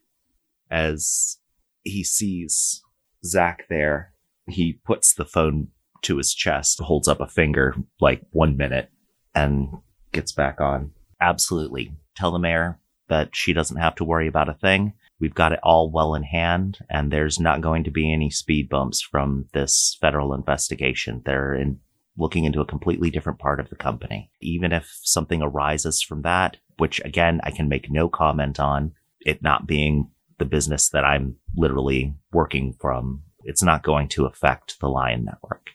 As 0.72 1.38
he 1.84 2.04
sees 2.04 2.84
Zach 3.24 3.66
there, 3.70 4.14
he 4.48 4.74
puts 4.86 5.14
the 5.14 5.26
phone 5.26 5.68
to 6.02 6.18
his 6.18 6.34
chest, 6.34 6.80
holds 6.80 7.08
up 7.08 7.22
a 7.22 7.28
finger 7.28 7.76
like 8.02 8.22
one 8.32 8.58
minute, 8.58 8.90
and 9.34 9.70
gets 10.12 10.32
back 10.32 10.60
on. 10.60 10.92
Absolutely. 11.22 11.94
Tell 12.16 12.32
the 12.32 12.40
mayor 12.40 12.80
that 13.08 13.36
she 13.36 13.54
doesn't 13.54 13.78
have 13.78 13.96
to 13.96 14.04
worry 14.04 14.28
about 14.28 14.50
a 14.50 14.54
thing. 14.54 14.94
We've 15.20 15.34
got 15.34 15.54
it 15.54 15.60
all 15.64 15.90
well 15.92 16.16
in 16.16 16.24
hand, 16.24 16.80
and 16.90 17.12
there's 17.12 17.40
not 17.40 17.62
going 17.62 17.84
to 17.86 17.92
be 17.92 18.12
any 18.12 18.30
speed 18.30 18.68
bumps 18.68 19.02
from 19.02 19.46
this 19.54 19.98
federal 20.02 20.34
investigation. 20.34 21.22
They're 21.26 21.54
in 21.54 21.80
looking 22.18 22.46
into 22.46 22.62
a 22.62 22.66
completely 22.66 23.10
different 23.10 23.40
part 23.40 23.60
of 23.60 23.70
the 23.70 23.76
company. 23.76 24.32
Even 24.42 24.72
if 24.72 25.00
something 25.04 25.42
arises 25.42 26.02
from 26.02 26.22
that, 26.22 26.58
which 26.78 27.02
again, 27.04 27.42
I 27.44 27.52
can 27.52 27.68
make 27.68 27.90
no 27.90 28.10
comment 28.10 28.60
on, 28.60 28.94
it 29.22 29.42
not 29.42 29.68
being 29.68 30.10
the 30.38 30.46
business 30.46 30.90
that 30.90 31.06
I'm 31.06 31.38
literally 31.56 32.16
working 32.32 32.76
from, 32.80 33.24
it's 33.44 33.64
not 33.64 33.84
going 33.84 34.08
to 34.10 34.26
affect 34.26 34.80
the 34.80 34.90
Lion 34.90 35.26
Network. 35.26 35.72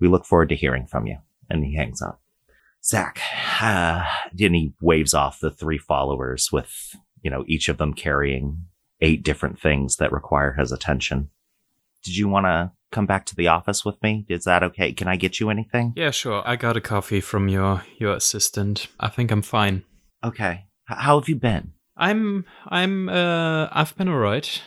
We 0.00 0.08
look 0.08 0.26
forward 0.26 0.48
to 0.50 0.56
hearing 0.56 0.86
from 0.86 1.06
you. 1.06 1.18
And 1.50 1.64
he 1.64 1.76
hangs 1.76 2.00
up. 2.00 2.20
Zach, 2.84 3.20
uh, 3.60 4.04
and 4.40 4.54
he 4.54 4.72
waves 4.80 5.12
off 5.12 5.38
the 5.38 5.50
three 5.50 5.78
followers 5.78 6.50
with, 6.50 6.96
you 7.20 7.30
know, 7.30 7.44
each 7.46 7.68
of 7.68 7.78
them 7.78 7.94
carrying 7.94 8.64
eight 9.00 9.22
different 9.22 9.60
things 9.60 9.96
that 9.96 10.12
require 10.12 10.54
his 10.54 10.72
attention. 10.72 11.30
Did 12.02 12.16
you 12.16 12.28
want 12.28 12.46
to 12.46 12.72
come 12.92 13.06
back 13.06 13.26
to 13.26 13.34
the 13.34 13.48
office 13.48 13.84
with 13.84 14.00
me? 14.02 14.24
Is 14.28 14.44
that 14.44 14.62
okay? 14.62 14.92
Can 14.92 15.08
I 15.08 15.16
get 15.16 15.40
you 15.40 15.50
anything? 15.50 15.92
Yeah, 15.96 16.10
sure. 16.12 16.42
I 16.46 16.56
got 16.56 16.76
a 16.76 16.80
coffee 16.80 17.20
from 17.20 17.48
your 17.48 17.82
your 17.98 18.14
assistant. 18.14 18.86
I 19.00 19.08
think 19.08 19.30
I'm 19.32 19.42
fine. 19.42 19.82
Okay. 20.22 20.66
H- 20.90 20.98
how 20.98 21.18
have 21.18 21.28
you 21.28 21.36
been? 21.36 21.72
I'm 21.96 22.44
I'm 22.66 23.08
uh 23.08 23.68
I've 23.72 23.96
been 23.96 24.08
alright. 24.08 24.62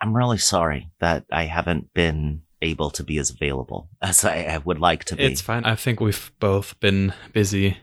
I'm 0.00 0.16
really 0.16 0.38
sorry 0.38 0.90
that 1.00 1.24
I 1.30 1.44
haven't 1.44 1.92
been 1.94 2.42
able 2.62 2.90
to 2.90 3.04
be 3.04 3.18
as 3.18 3.30
available 3.30 3.88
as 4.02 4.24
I, 4.24 4.42
I 4.44 4.58
would 4.58 4.78
like 4.78 5.04
to 5.04 5.16
be. 5.16 5.24
It's 5.24 5.40
fine. 5.40 5.64
I 5.64 5.74
think 5.74 6.00
we've 6.00 6.30
both 6.40 6.78
been 6.80 7.12
busy. 7.32 7.76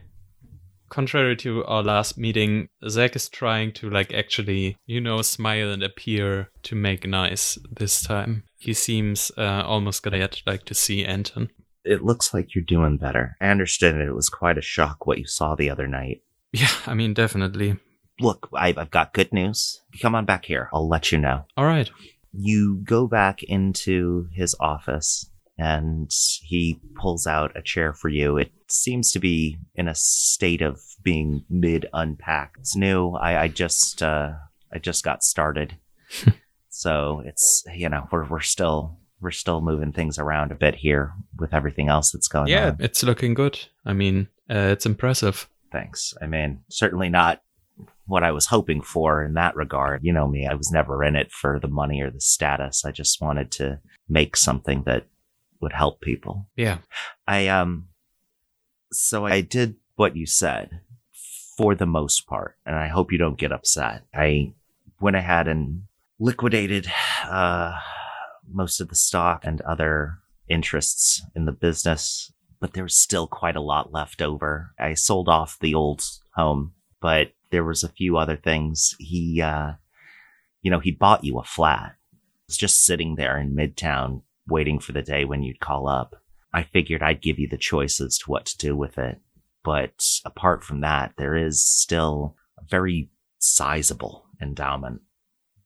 Contrary 0.88 1.36
to 1.36 1.64
our 1.66 1.82
last 1.82 2.16
meeting, 2.18 2.68
Zach 2.88 3.14
is 3.14 3.28
trying 3.28 3.72
to 3.72 3.90
like 3.90 4.12
actually, 4.12 4.76
you 4.86 5.00
know, 5.00 5.22
smile 5.22 5.70
and 5.70 5.82
appear 5.82 6.50
to 6.62 6.74
make 6.74 7.06
nice 7.06 7.58
this 7.70 8.02
time. 8.02 8.44
He 8.56 8.72
seems 8.72 9.30
uh, 9.36 9.62
almost 9.66 10.02
glad 10.02 10.18
yet 10.18 10.42
like 10.46 10.64
to 10.64 10.74
see 10.74 11.04
Anton. 11.04 11.50
It 11.84 12.02
looks 12.02 12.34
like 12.34 12.54
you're 12.54 12.64
doing 12.64 12.96
better. 12.98 13.36
I 13.40 13.48
understand 13.48 14.00
it 14.00 14.12
was 14.12 14.28
quite 14.28 14.58
a 14.58 14.62
shock 14.62 15.06
what 15.06 15.18
you 15.18 15.26
saw 15.26 15.54
the 15.54 15.70
other 15.70 15.86
night. 15.86 16.22
Yeah, 16.50 16.68
I 16.86 16.94
mean 16.94 17.12
definitely. 17.12 17.76
Look, 18.20 18.48
I've, 18.54 18.78
I've 18.78 18.90
got 18.90 19.12
good 19.12 19.34
news. 19.34 19.82
Come 20.00 20.14
on 20.14 20.24
back 20.24 20.46
here. 20.46 20.70
I'll 20.72 20.88
let 20.88 21.12
you 21.12 21.18
know. 21.18 21.44
All 21.58 21.66
right. 21.66 21.90
You 22.32 22.80
go 22.82 23.06
back 23.06 23.42
into 23.42 24.28
his 24.32 24.56
office 24.58 25.30
and 25.58 26.10
he 26.42 26.80
pulls 26.94 27.26
out 27.26 27.56
a 27.56 27.62
chair 27.62 27.92
for 27.92 28.08
you. 28.08 28.36
It 28.36 28.52
seems 28.68 29.10
to 29.12 29.18
be 29.18 29.58
in 29.74 29.88
a 29.88 29.94
state 29.94 30.62
of 30.62 30.80
being 31.02 31.44
mid 31.50 31.86
unpack. 31.92 32.54
It's 32.60 32.76
new. 32.76 33.10
I, 33.12 33.42
I 33.42 33.48
just 33.48 34.02
uh, 34.02 34.32
I 34.72 34.78
just 34.78 35.04
got 35.04 35.24
started, 35.24 35.76
so 36.68 37.22
it's 37.24 37.64
you 37.74 37.88
know 37.88 38.06
we're 38.12 38.26
we're 38.26 38.40
still 38.40 38.98
we're 39.20 39.30
still 39.32 39.60
moving 39.60 39.92
things 39.92 40.18
around 40.18 40.52
a 40.52 40.56
bit 40.56 40.76
here 40.76 41.12
with 41.38 41.52
everything 41.52 41.88
else 41.88 42.12
that's 42.12 42.28
going 42.28 42.48
yeah, 42.48 42.68
on. 42.68 42.76
Yeah, 42.78 42.84
it's 42.84 43.02
looking 43.02 43.34
good. 43.34 43.58
I 43.84 43.92
mean, 43.92 44.28
uh, 44.48 44.70
it's 44.70 44.86
impressive. 44.86 45.48
Thanks. 45.72 46.14
I 46.22 46.26
mean, 46.26 46.60
certainly 46.68 47.08
not 47.08 47.42
what 48.06 48.22
I 48.22 48.30
was 48.30 48.46
hoping 48.46 48.80
for 48.80 49.22
in 49.22 49.34
that 49.34 49.56
regard. 49.56 50.04
You 50.04 50.12
know 50.12 50.26
me, 50.28 50.46
I 50.46 50.54
was 50.54 50.70
never 50.70 51.04
in 51.04 51.16
it 51.16 51.30
for 51.30 51.58
the 51.60 51.68
money 51.68 52.00
or 52.00 52.10
the 52.10 52.20
status. 52.20 52.84
I 52.84 52.92
just 52.92 53.20
wanted 53.20 53.50
to 53.52 53.80
make 54.08 54.36
something 54.36 54.84
that 54.86 55.04
would 55.60 55.72
help 55.72 56.00
people. 56.00 56.46
Yeah. 56.56 56.78
I 57.26 57.48
um 57.48 57.88
so 58.92 59.26
I 59.26 59.40
did 59.40 59.76
what 59.96 60.16
you 60.16 60.26
said 60.26 60.80
for 61.56 61.74
the 61.74 61.86
most 61.86 62.26
part, 62.26 62.56
and 62.64 62.76
I 62.76 62.88
hope 62.88 63.12
you 63.12 63.18
don't 63.18 63.38
get 63.38 63.52
upset. 63.52 64.04
I 64.14 64.52
went 65.00 65.16
ahead 65.16 65.48
and 65.48 65.82
liquidated 66.18 66.90
uh 67.26 67.72
most 68.50 68.80
of 68.80 68.88
the 68.88 68.94
stock 68.94 69.44
and 69.44 69.60
other 69.62 70.18
interests 70.48 71.22
in 71.34 71.44
the 71.44 71.52
business, 71.52 72.32
but 72.60 72.72
there 72.72 72.84
was 72.84 72.96
still 72.96 73.26
quite 73.26 73.56
a 73.56 73.60
lot 73.60 73.92
left 73.92 74.22
over. 74.22 74.70
I 74.78 74.94
sold 74.94 75.28
off 75.28 75.58
the 75.60 75.74
old 75.74 76.02
home, 76.34 76.72
but 77.00 77.32
there 77.50 77.64
was 77.64 77.82
a 77.82 77.88
few 77.88 78.16
other 78.16 78.36
things. 78.36 78.94
He 78.98 79.42
uh 79.42 79.72
you 80.62 80.70
know, 80.70 80.80
he 80.80 80.90
bought 80.90 81.24
you 81.24 81.38
a 81.38 81.44
flat. 81.44 81.94
It 82.12 82.48
was 82.48 82.56
just 82.56 82.84
sitting 82.84 83.14
there 83.14 83.38
in 83.38 83.54
Midtown 83.54 84.22
waiting 84.48 84.78
for 84.78 84.92
the 84.92 85.02
day 85.02 85.24
when 85.24 85.42
you'd 85.42 85.60
call 85.60 85.88
up. 85.88 86.16
I 86.52 86.62
figured 86.62 87.02
I'd 87.02 87.22
give 87.22 87.38
you 87.38 87.48
the 87.48 87.58
choice 87.58 88.00
as 88.00 88.18
to 88.18 88.30
what 88.30 88.46
to 88.46 88.58
do 88.58 88.76
with 88.76 88.98
it. 88.98 89.20
But 89.62 90.02
apart 90.24 90.64
from 90.64 90.80
that, 90.80 91.12
there 91.18 91.36
is 91.36 91.62
still 91.62 92.36
a 92.58 92.62
very 92.68 93.10
sizable 93.38 94.24
endowment. 94.40 95.02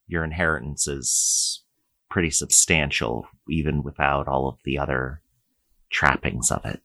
Your 0.08 0.24
inheritance 0.24 0.88
is 0.88 1.62
pretty 2.10 2.30
substantial, 2.30 3.26
even 3.48 3.82
without 3.82 4.26
all 4.28 4.48
of 4.48 4.58
the 4.64 4.76
other 4.78 5.22
trappings 5.90 6.50
of 6.50 6.64
it. 6.64 6.80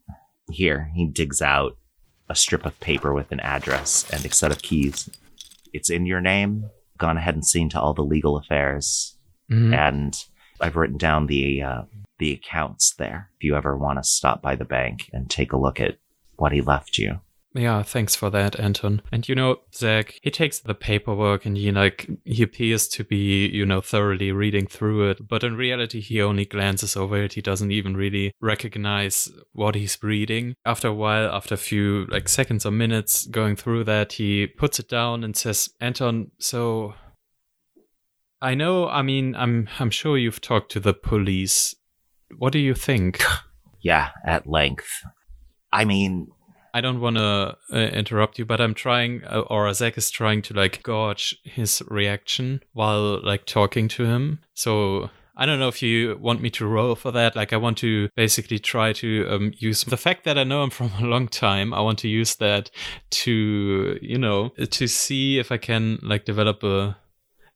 Here, 0.51 0.91
he 0.93 1.07
digs 1.07 1.41
out 1.41 1.77
a 2.29 2.35
strip 2.35 2.65
of 2.65 2.79
paper 2.79 3.13
with 3.13 3.31
an 3.31 3.39
address 3.39 4.09
and 4.11 4.23
a 4.25 4.31
set 4.31 4.51
of 4.51 4.61
keys. 4.61 5.09
It's 5.73 5.89
in 5.89 6.05
your 6.05 6.21
name. 6.21 6.69
Gone 6.97 7.17
ahead 7.17 7.35
and 7.35 7.45
seen 7.45 7.69
to 7.69 7.79
all 7.81 7.93
the 7.93 8.03
legal 8.03 8.37
affairs 8.37 9.17
Mhm. 9.49 9.73
and 9.73 10.25
I've 10.59 10.75
written 10.75 10.97
down 10.97 11.27
the 11.27 11.61
uh, 11.61 11.81
the 12.19 12.33
accounts 12.33 12.93
there. 12.95 13.29
If 13.37 13.43
you 13.43 13.55
ever 13.55 13.77
want 13.77 13.99
to 13.99 14.03
stop 14.03 14.41
by 14.41 14.55
the 14.55 14.65
bank 14.65 15.09
and 15.13 15.29
take 15.29 15.53
a 15.53 15.57
look 15.57 15.79
at 15.79 15.97
what 16.35 16.51
he 16.51 16.61
left 16.61 16.97
you. 16.97 17.19
Yeah, 17.53 17.81
thanks 17.81 18.15
for 18.15 18.29
that, 18.29 18.59
Anton. 18.59 19.01
And 19.11 19.27
you 19.27 19.33
know, 19.33 19.61
Zach, 19.73 20.19
he 20.21 20.29
takes 20.29 20.59
the 20.59 20.75
paperwork 20.75 21.45
and 21.45 21.57
he 21.57 21.71
like 21.71 22.07
he 22.23 22.43
appears 22.43 22.87
to 22.89 23.03
be, 23.03 23.47
you 23.47 23.65
know, 23.65 23.81
thoroughly 23.81 24.31
reading 24.31 24.67
through 24.67 25.09
it, 25.09 25.27
but 25.27 25.43
in 25.43 25.55
reality 25.55 25.99
he 25.99 26.21
only 26.21 26.45
glances 26.45 26.95
over 26.95 27.17
it. 27.17 27.33
He 27.33 27.41
doesn't 27.41 27.71
even 27.71 27.97
really 27.97 28.33
recognize 28.41 29.31
what 29.53 29.75
he's 29.75 29.97
reading. 30.03 30.55
After 30.65 30.89
a 30.89 30.93
while, 30.93 31.31
after 31.31 31.55
a 31.55 31.57
few 31.57 32.05
like 32.09 32.29
seconds 32.29 32.65
or 32.65 32.71
minutes 32.71 33.25
going 33.25 33.55
through 33.55 33.85
that, 33.85 34.13
he 34.13 34.45
puts 34.45 34.79
it 34.79 34.89
down 34.89 35.23
and 35.23 35.35
says, 35.35 35.69
"Anton, 35.79 36.31
so 36.37 36.93
I 38.41 38.55
know, 38.55 38.87
I 38.87 39.01
mean, 39.01 39.35
I'm 39.35 39.67
I'm 39.79 39.89
sure 39.89 40.17
you've 40.17 40.41
talked 40.41 40.71
to 40.73 40.79
the 40.79 40.93
police. 40.93 41.75
What 42.37 42.53
do 42.53 42.59
you 42.59 42.73
think?" 42.73 43.23
Yeah, 43.79 44.09
at 44.25 44.47
length. 44.47 44.89
I 45.71 45.85
mean, 45.85 46.27
I 46.73 46.81
don't 46.81 46.99
want 46.99 47.17
to 47.17 47.57
uh, 47.71 47.77
interrupt 47.77 48.37
you, 48.37 48.45
but 48.45 48.59
I'm 48.59 48.73
trying, 48.73 49.23
uh, 49.23 49.41
or 49.41 49.71
Zach 49.73 49.97
is 49.97 50.11
trying 50.11 50.41
to 50.43 50.53
like 50.53 50.83
gauge 50.83 51.35
his 51.43 51.81
reaction 51.87 52.61
while 52.73 53.23
like 53.23 53.45
talking 53.45 53.87
to 53.89 54.05
him. 54.05 54.39
So 54.53 55.09
I 55.35 55.45
don't 55.45 55.59
know 55.59 55.67
if 55.67 55.81
you 55.81 56.17
want 56.19 56.41
me 56.41 56.49
to 56.51 56.67
roll 56.67 56.95
for 56.95 57.11
that. 57.11 57.35
Like 57.35 57.53
I 57.53 57.57
want 57.57 57.77
to 57.79 58.09
basically 58.15 58.59
try 58.59 58.91
to 58.93 59.27
um, 59.29 59.53
use 59.57 59.83
the 59.83 59.97
fact 59.97 60.23
that 60.25 60.37
I 60.37 60.43
know 60.43 60.63
him 60.63 60.71
from 60.71 60.91
a 60.99 61.05
long 61.05 61.27
time. 61.27 61.73
I 61.73 61.81
want 61.81 61.99
to 61.99 62.07
use 62.07 62.35
that 62.35 62.71
to, 63.09 63.99
you 64.01 64.17
know, 64.17 64.49
to 64.49 64.87
see 64.87 65.39
if 65.39 65.51
I 65.51 65.57
can 65.57 65.99
like 66.01 66.25
develop 66.25 66.63
a, 66.63 66.97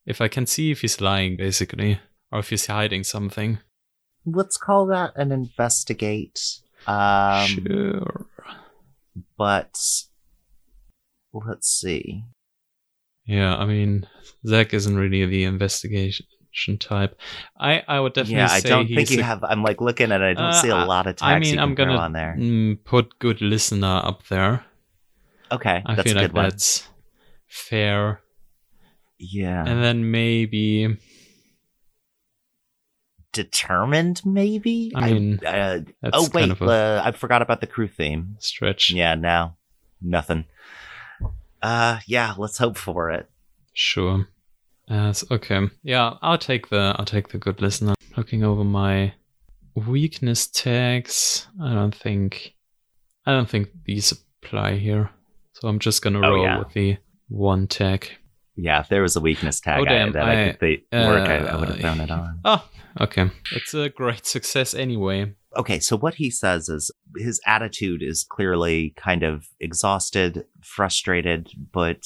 if 0.05 0.21
I 0.21 0.27
can 0.27 0.45
see 0.45 0.71
if 0.71 0.81
he's 0.81 1.01
lying 1.01 1.37
basically, 1.37 1.99
or 2.31 2.39
if 2.39 2.49
he's 2.49 2.67
hiding 2.67 3.03
something. 3.03 3.59
let's 4.25 4.57
call 4.57 4.85
that 4.87 5.13
an 5.15 5.31
investigate. 5.31 6.39
Um, 6.87 7.47
sure. 7.47 8.25
But 9.37 9.77
let's 11.33 11.67
see. 11.69 12.23
Yeah, 13.25 13.55
I 13.55 13.65
mean, 13.65 14.07
Zach 14.45 14.73
isn't 14.73 14.95
really 14.97 15.25
the 15.25 15.43
investigation 15.43 16.25
type. 16.79 17.15
I, 17.59 17.83
I 17.87 17.99
would 17.99 18.13
definitely 18.13 18.37
yeah, 18.39 18.51
I 18.51 18.59
don't 18.61 18.87
think 18.87 19.09
you 19.11 19.19
a- 19.19 19.23
have. 19.23 19.43
I'm 19.43 19.63
like 19.63 19.79
looking 19.79 20.11
at 20.11 20.21
it. 20.21 20.25
I 20.25 20.33
don't 20.33 20.49
Uh, 20.49 20.61
see 20.61 20.69
a 20.69 20.75
lot 20.75 21.07
of 21.07 21.15
tags 21.17 21.23
I 21.23 21.39
mean, 21.39 21.59
I'm 21.59 21.75
gonna 21.75 21.93
on 21.93 22.13
there. 22.13 22.35
mm, 22.37 22.83
put 22.83 23.19
good 23.19 23.41
listener 23.41 24.01
up 24.03 24.27
there. 24.27 24.65
Okay, 25.51 25.83
I 25.85 25.95
that's 25.95 26.03
feel 26.03 26.17
a 26.17 26.21
like 26.21 26.27
good 26.29 26.35
one. 26.35 26.45
that's 26.49 26.87
fair. 27.47 28.21
Yeah, 29.23 29.63
And 29.65 29.83
then 29.83 30.09
maybe 30.09 30.97
determined 33.33 34.21
maybe. 34.25 34.91
I 34.95 35.11
mean, 35.13 35.39
uh, 35.45 35.81
oh 36.11 36.23
wait, 36.33 36.49
kind 36.49 36.51
of 36.51 36.61
uh, 36.63 37.01
I 37.05 37.11
forgot 37.11 37.41
about 37.41 37.61
the 37.61 37.67
crew 37.67 37.87
theme. 37.87 38.35
stretch. 38.39 38.91
Yeah, 38.91 39.15
now 39.15 39.57
nothing. 40.01 40.45
Uh, 41.61 41.99
yeah, 42.07 42.33
let's 42.37 42.57
hope 42.57 42.77
for 42.77 43.11
it. 43.11 43.29
Sure. 43.73 44.27
Yes. 44.89 45.23
Okay. 45.31 45.69
Yeah, 45.83 46.15
I'll 46.21 46.37
take 46.37 46.69
the 46.69 46.95
I'll 46.97 47.05
take 47.05 47.29
the 47.29 47.37
good 47.37 47.61
listener. 47.61 47.93
Looking 48.17 48.43
over 48.43 48.63
my 48.63 49.13
weakness 49.75 50.47
tags, 50.47 51.47
I 51.61 51.73
don't 51.73 51.95
think 51.95 52.55
I 53.25 53.31
don't 53.31 53.47
think 53.49 53.69
these 53.85 54.11
apply 54.11 54.77
here. 54.77 55.11
So 55.53 55.67
I'm 55.67 55.79
just 55.79 56.01
gonna 56.01 56.19
Oh, 56.19 56.31
roll 56.31 56.43
yeah. 56.43 56.59
with 56.59 56.73
the 56.73 56.97
one 57.29 57.67
tag. 57.67 58.09
Yeah, 58.55 58.81
if 58.81 58.89
there 58.89 59.01
was 59.01 59.15
a 59.15 59.21
weakness 59.21 59.59
tag 59.59 59.79
Oh, 59.79 59.83
I- 59.83 59.85
damn, 59.89 60.11
that 60.13 60.23
I, 60.23 60.31
I- 60.31 60.35
think 60.45 60.59
they 60.59 60.97
work, 61.07 61.27
I, 61.27 61.37
I 61.37 61.49
uh, 61.51 61.59
would 61.59 61.69
have 61.69 61.79
thrown 61.79 61.99
it 62.01 62.11
on. 62.11 62.39
Oh, 62.45 62.67
okay. 62.99 63.29
It's 63.53 63.73
a 63.73 63.89
great 63.89 64.25
success 64.25 64.73
anyway. 64.73 65.33
Okay, 65.57 65.79
so 65.79 65.97
what 65.97 66.15
he 66.15 66.29
says 66.29 66.69
is 66.69 66.91
his 67.17 67.41
attitude 67.45 68.01
is 68.01 68.23
clearly 68.23 68.93
kind 68.95 69.23
of 69.23 69.47
exhausted, 69.59 70.45
frustrated, 70.61 71.49
but 71.73 72.05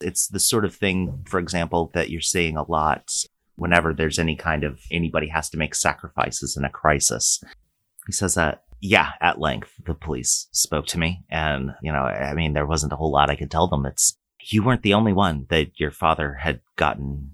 it's 0.00 0.28
the 0.28 0.38
sort 0.38 0.64
of 0.64 0.74
thing, 0.74 1.24
for 1.26 1.40
example, 1.40 1.90
that 1.94 2.10
you're 2.10 2.20
seeing 2.20 2.56
a 2.56 2.62
lot 2.70 3.10
whenever 3.56 3.92
there's 3.92 4.18
any 4.18 4.36
kind 4.36 4.62
of 4.62 4.78
anybody 4.92 5.28
has 5.28 5.48
to 5.50 5.56
make 5.56 5.74
sacrifices 5.74 6.56
in 6.56 6.64
a 6.64 6.70
crisis. 6.70 7.42
He 8.06 8.12
says 8.12 8.34
that, 8.34 8.62
yeah, 8.80 9.12
at 9.20 9.40
length, 9.40 9.72
the 9.84 9.94
police 9.94 10.46
spoke 10.52 10.86
to 10.88 10.98
me. 10.98 11.24
And, 11.28 11.74
you 11.82 11.90
know, 11.90 12.02
I 12.02 12.34
mean, 12.34 12.52
there 12.52 12.66
wasn't 12.66 12.92
a 12.92 12.96
whole 12.96 13.10
lot 13.10 13.30
I 13.30 13.36
could 13.36 13.50
tell 13.50 13.66
them. 13.66 13.84
It's, 13.86 14.16
you 14.48 14.62
weren't 14.62 14.82
the 14.82 14.94
only 14.94 15.12
one 15.12 15.46
that 15.50 15.78
your 15.78 15.90
father 15.90 16.34
had 16.34 16.60
gotten 16.76 17.32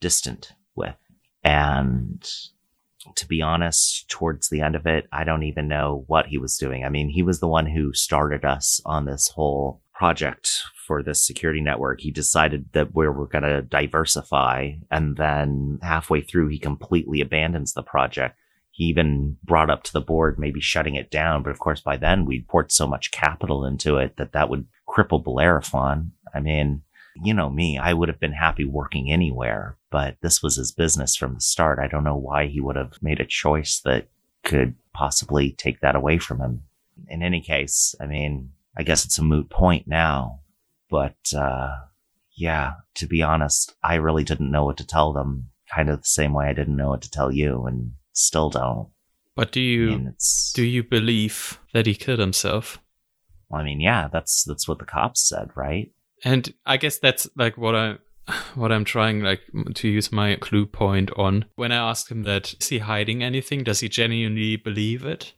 distant 0.00 0.52
with. 0.74 0.96
And 1.44 2.28
to 3.16 3.26
be 3.26 3.42
honest, 3.42 4.08
towards 4.08 4.48
the 4.48 4.60
end 4.60 4.76
of 4.76 4.86
it, 4.86 5.06
I 5.12 5.24
don't 5.24 5.42
even 5.42 5.68
know 5.68 6.04
what 6.06 6.26
he 6.26 6.38
was 6.38 6.56
doing. 6.56 6.84
I 6.84 6.88
mean, 6.88 7.08
he 7.08 7.22
was 7.22 7.40
the 7.40 7.48
one 7.48 7.66
who 7.66 7.92
started 7.92 8.44
us 8.44 8.80
on 8.84 9.04
this 9.04 9.28
whole 9.28 9.82
project 9.92 10.62
for 10.86 11.02
this 11.02 11.24
security 11.24 11.60
network. 11.60 12.00
He 12.00 12.10
decided 12.10 12.66
that 12.72 12.94
we 12.94 13.08
were 13.08 13.26
going 13.26 13.44
to 13.44 13.62
diversify. 13.62 14.72
And 14.90 15.16
then 15.16 15.78
halfway 15.82 16.22
through, 16.22 16.48
he 16.48 16.58
completely 16.58 17.20
abandons 17.20 17.72
the 17.72 17.82
project. 17.82 18.36
He 18.70 18.84
even 18.84 19.36
brought 19.44 19.70
up 19.70 19.82
to 19.84 19.92
the 19.92 20.00
board 20.00 20.38
maybe 20.38 20.60
shutting 20.60 20.94
it 20.94 21.10
down. 21.10 21.42
But 21.42 21.50
of 21.50 21.58
course, 21.58 21.80
by 21.80 21.96
then 21.96 22.24
we'd 22.24 22.48
poured 22.48 22.72
so 22.72 22.86
much 22.86 23.10
capital 23.10 23.64
into 23.64 23.96
it 23.98 24.16
that 24.16 24.32
that 24.32 24.48
would 24.48 24.66
cripple 24.88 25.22
Bellerophon. 25.22 26.12
I 26.34 26.40
mean, 26.40 26.82
you 27.22 27.34
know 27.34 27.50
me, 27.50 27.78
I 27.78 27.92
would 27.92 28.08
have 28.08 28.20
been 28.20 28.32
happy 28.32 28.64
working 28.64 29.10
anywhere, 29.10 29.76
but 29.90 30.16
this 30.22 30.42
was 30.42 30.56
his 30.56 30.72
business 30.72 31.14
from 31.14 31.34
the 31.34 31.40
start. 31.40 31.78
I 31.78 31.88
don't 31.88 32.04
know 32.04 32.16
why 32.16 32.46
he 32.46 32.60
would 32.60 32.76
have 32.76 33.02
made 33.02 33.20
a 33.20 33.26
choice 33.26 33.80
that 33.84 34.08
could 34.44 34.74
possibly 34.94 35.52
take 35.52 35.80
that 35.80 35.94
away 35.94 36.18
from 36.18 36.40
him. 36.40 36.62
In 37.08 37.22
any 37.22 37.40
case, 37.40 37.94
I 38.00 38.06
mean, 38.06 38.50
I 38.76 38.82
guess 38.82 39.04
it's 39.04 39.18
a 39.18 39.22
moot 39.22 39.50
point 39.50 39.86
now, 39.86 40.40
but, 40.90 41.16
uh, 41.36 41.74
yeah, 42.34 42.74
to 42.94 43.06
be 43.06 43.22
honest, 43.22 43.74
I 43.84 43.96
really 43.96 44.24
didn't 44.24 44.50
know 44.50 44.64
what 44.64 44.78
to 44.78 44.86
tell 44.86 45.12
them, 45.12 45.50
kind 45.72 45.90
of 45.90 46.00
the 46.00 46.06
same 46.06 46.32
way 46.32 46.46
I 46.46 46.54
didn't 46.54 46.76
know 46.76 46.90
what 46.90 47.02
to 47.02 47.10
tell 47.10 47.30
you 47.30 47.66
and 47.66 47.92
still 48.12 48.48
don't. 48.48 48.88
But 49.34 49.52
do 49.52 49.60
I 49.60 49.62
you 49.62 49.86
mean, 49.86 50.14
do 50.54 50.62
you 50.62 50.82
believe 50.82 51.60
that 51.72 51.86
he 51.86 51.94
killed 51.94 52.18
himself? 52.18 52.80
I 53.52 53.62
mean, 53.62 53.80
yeah, 53.80 54.08
that's, 54.08 54.44
that's 54.44 54.66
what 54.66 54.78
the 54.78 54.86
cops 54.86 55.28
said, 55.28 55.50
right? 55.54 55.92
And 56.24 56.52
I 56.64 56.76
guess 56.76 56.98
that's 56.98 57.28
like 57.36 57.56
what 57.56 57.74
I 57.74 57.98
what 58.54 58.72
I'm 58.72 58.84
trying 58.84 59.20
like 59.20 59.40
to 59.74 59.88
use 59.88 60.12
my 60.12 60.36
clue 60.36 60.66
point 60.66 61.10
on. 61.16 61.46
When 61.56 61.72
I 61.72 61.90
ask 61.90 62.10
him 62.10 62.22
that 62.24 62.54
is 62.60 62.68
he 62.68 62.78
hiding 62.78 63.22
anything? 63.22 63.64
Does 63.64 63.80
he 63.80 63.88
genuinely 63.88 64.56
believe 64.56 65.04
it? 65.04 65.34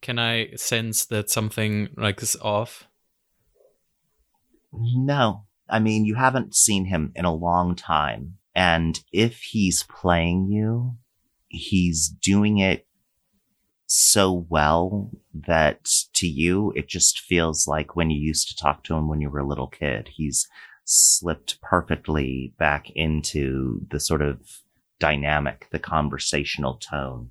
Can 0.00 0.18
I 0.18 0.50
sense 0.56 1.06
that 1.06 1.30
something 1.30 1.88
like 1.96 2.22
is 2.22 2.36
off? 2.36 2.86
No. 4.72 5.44
I 5.68 5.78
mean, 5.80 6.04
you 6.04 6.14
haven't 6.14 6.54
seen 6.54 6.86
him 6.86 7.12
in 7.16 7.24
a 7.24 7.34
long 7.34 7.74
time. 7.74 8.38
And 8.54 9.00
if 9.12 9.40
he's 9.40 9.82
playing 9.82 10.48
you, 10.48 10.96
he's 11.48 12.08
doing 12.08 12.58
it 12.58 12.86
so 13.86 14.46
well 14.48 15.10
that 15.46 15.88
to 16.14 16.26
you, 16.26 16.72
it 16.76 16.88
just 16.88 17.20
feels 17.20 17.66
like 17.66 17.96
when 17.96 18.10
you 18.10 18.18
used 18.18 18.48
to 18.48 18.56
talk 18.56 18.84
to 18.84 18.94
him 18.94 19.08
when 19.08 19.20
you 19.20 19.30
were 19.30 19.40
a 19.40 19.46
little 19.46 19.68
kid. 19.68 20.10
He's 20.14 20.48
slipped 20.84 21.60
perfectly 21.60 22.54
back 22.58 22.90
into 22.90 23.80
the 23.90 24.00
sort 24.00 24.22
of 24.22 24.60
dynamic, 24.98 25.68
the 25.70 25.78
conversational 25.78 26.74
tone 26.74 27.30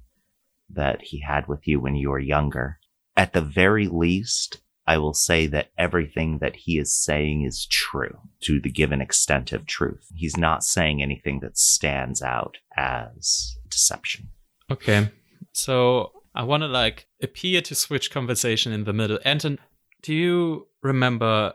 that 0.70 1.02
he 1.02 1.22
had 1.22 1.48
with 1.48 1.68
you 1.68 1.80
when 1.80 1.96
you 1.96 2.10
were 2.10 2.20
younger. 2.20 2.80
At 3.16 3.34
the 3.34 3.42
very 3.42 3.88
least, 3.88 4.62
I 4.88 4.98
will 4.98 5.14
say 5.14 5.48
that 5.48 5.72
everything 5.78 6.40
that 6.40 6.56
he 6.56 6.78
is 6.78 6.94
saying 6.94 7.44
is 7.44 7.66
true 7.66 8.20
to 8.42 8.60
the 8.60 8.70
given 8.70 9.02
extent 9.02 9.52
of 9.52 9.66
truth. 9.66 10.08
He's 10.14 10.38
not 10.38 10.64
saying 10.64 11.02
anything 11.02 11.40
that 11.40 11.58
stands 11.58 12.22
out 12.22 12.58
as 12.76 13.58
deception. 13.70 14.30
Okay. 14.70 15.10
So 15.54 16.12
I 16.36 16.44
want 16.44 16.64
to 16.64 16.68
like 16.68 17.08
appear 17.22 17.62
to 17.62 17.76
switch 17.76 18.12
conversation 18.12 18.74
in 18.74 18.84
the 18.84 18.94
middle. 18.94 19.20
Anton, 19.24 19.58
do 20.02 20.14
you 20.14 20.68
remember 20.84 21.54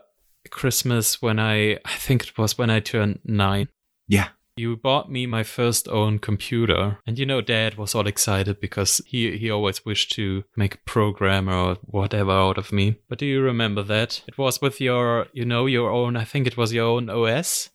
Christmas 0.49 1.21
when 1.21 1.39
I, 1.39 1.73
I 1.85 1.95
think 1.97 2.23
it 2.23 2.37
was 2.37 2.57
when 2.57 2.69
I 2.69 2.79
turned 2.79 3.19
nine? 3.23 3.69
Yeah. 4.07 4.29
You 4.57 4.75
bought 4.75 5.09
me 5.09 5.25
my 5.25 5.43
first 5.43 5.87
own 5.87 6.19
computer, 6.19 6.99
and 7.07 7.17
you 7.17 7.25
know, 7.25 7.39
Dad 7.39 7.77
was 7.77 7.95
all 7.95 8.05
excited 8.05 8.59
because 8.59 8.99
he 9.07 9.37
he 9.37 9.49
always 9.49 9.85
wished 9.85 10.11
to 10.13 10.43
make 10.57 10.75
a 10.75 10.79
program 10.79 11.47
or 11.47 11.77
whatever 11.83 12.31
out 12.31 12.57
of 12.57 12.73
me. 12.73 12.97
But 13.07 13.17
do 13.17 13.25
you 13.25 13.41
remember 13.41 13.81
that? 13.83 14.21
It 14.27 14.37
was 14.37 14.61
with 14.61 14.81
your, 14.81 15.27
you 15.31 15.45
know, 15.45 15.67
your 15.67 15.89
own. 15.89 16.17
I 16.17 16.25
think 16.25 16.47
it 16.47 16.57
was 16.57 16.73
your 16.73 16.85
own 16.85 17.09
OS. 17.09 17.69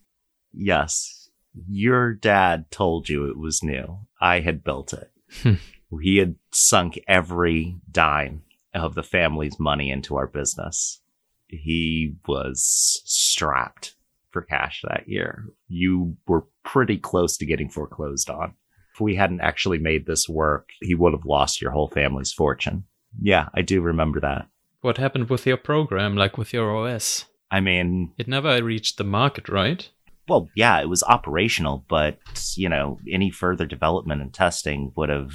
Yes. 0.52 1.30
Your 1.66 2.12
dad 2.12 2.70
told 2.70 3.08
you 3.08 3.24
it 3.24 3.38
was 3.38 3.62
new. 3.62 4.00
I 4.20 4.40
had 4.40 4.62
built 4.62 4.92
it. 4.92 5.10
Hmm. 5.42 5.54
he 6.02 6.18
had 6.18 6.36
sunk 6.56 6.98
every 7.06 7.76
dime 7.90 8.42
of 8.74 8.94
the 8.94 9.02
family's 9.02 9.58
money 9.60 9.90
into 9.90 10.16
our 10.16 10.26
business. 10.26 11.00
He 11.48 12.14
was 12.26 13.02
strapped 13.04 13.94
for 14.30 14.42
cash 14.42 14.82
that 14.88 15.08
year. 15.08 15.44
You 15.68 16.16
were 16.26 16.46
pretty 16.64 16.96
close 16.98 17.36
to 17.38 17.46
getting 17.46 17.68
foreclosed 17.68 18.30
on. 18.30 18.54
If 18.94 19.00
we 19.00 19.14
hadn't 19.14 19.42
actually 19.42 19.78
made 19.78 20.06
this 20.06 20.28
work, 20.28 20.70
he 20.80 20.94
would 20.94 21.12
have 21.12 21.26
lost 21.26 21.60
your 21.60 21.70
whole 21.70 21.88
family's 21.88 22.32
fortune. 22.32 22.84
Yeah, 23.20 23.48
I 23.54 23.62
do 23.62 23.80
remember 23.82 24.20
that. 24.20 24.48
What 24.80 24.96
happened 24.98 25.28
with 25.30 25.46
your 25.46 25.56
program, 25.58 26.16
like 26.16 26.38
with 26.38 26.52
your 26.52 26.74
OS? 26.74 27.26
I 27.50 27.60
mean, 27.60 28.12
It 28.18 28.28
never 28.28 28.62
reached 28.62 28.96
the 28.98 29.04
market, 29.04 29.48
right? 29.48 29.88
well, 30.28 30.48
yeah, 30.56 30.80
it 30.80 30.88
was 30.88 31.04
operational, 31.04 31.84
but, 31.88 32.18
you 32.56 32.68
know, 32.68 32.98
any 33.08 33.30
further 33.30 33.64
development 33.64 34.20
and 34.22 34.34
testing 34.34 34.92
would 34.96 35.08
have 35.08 35.32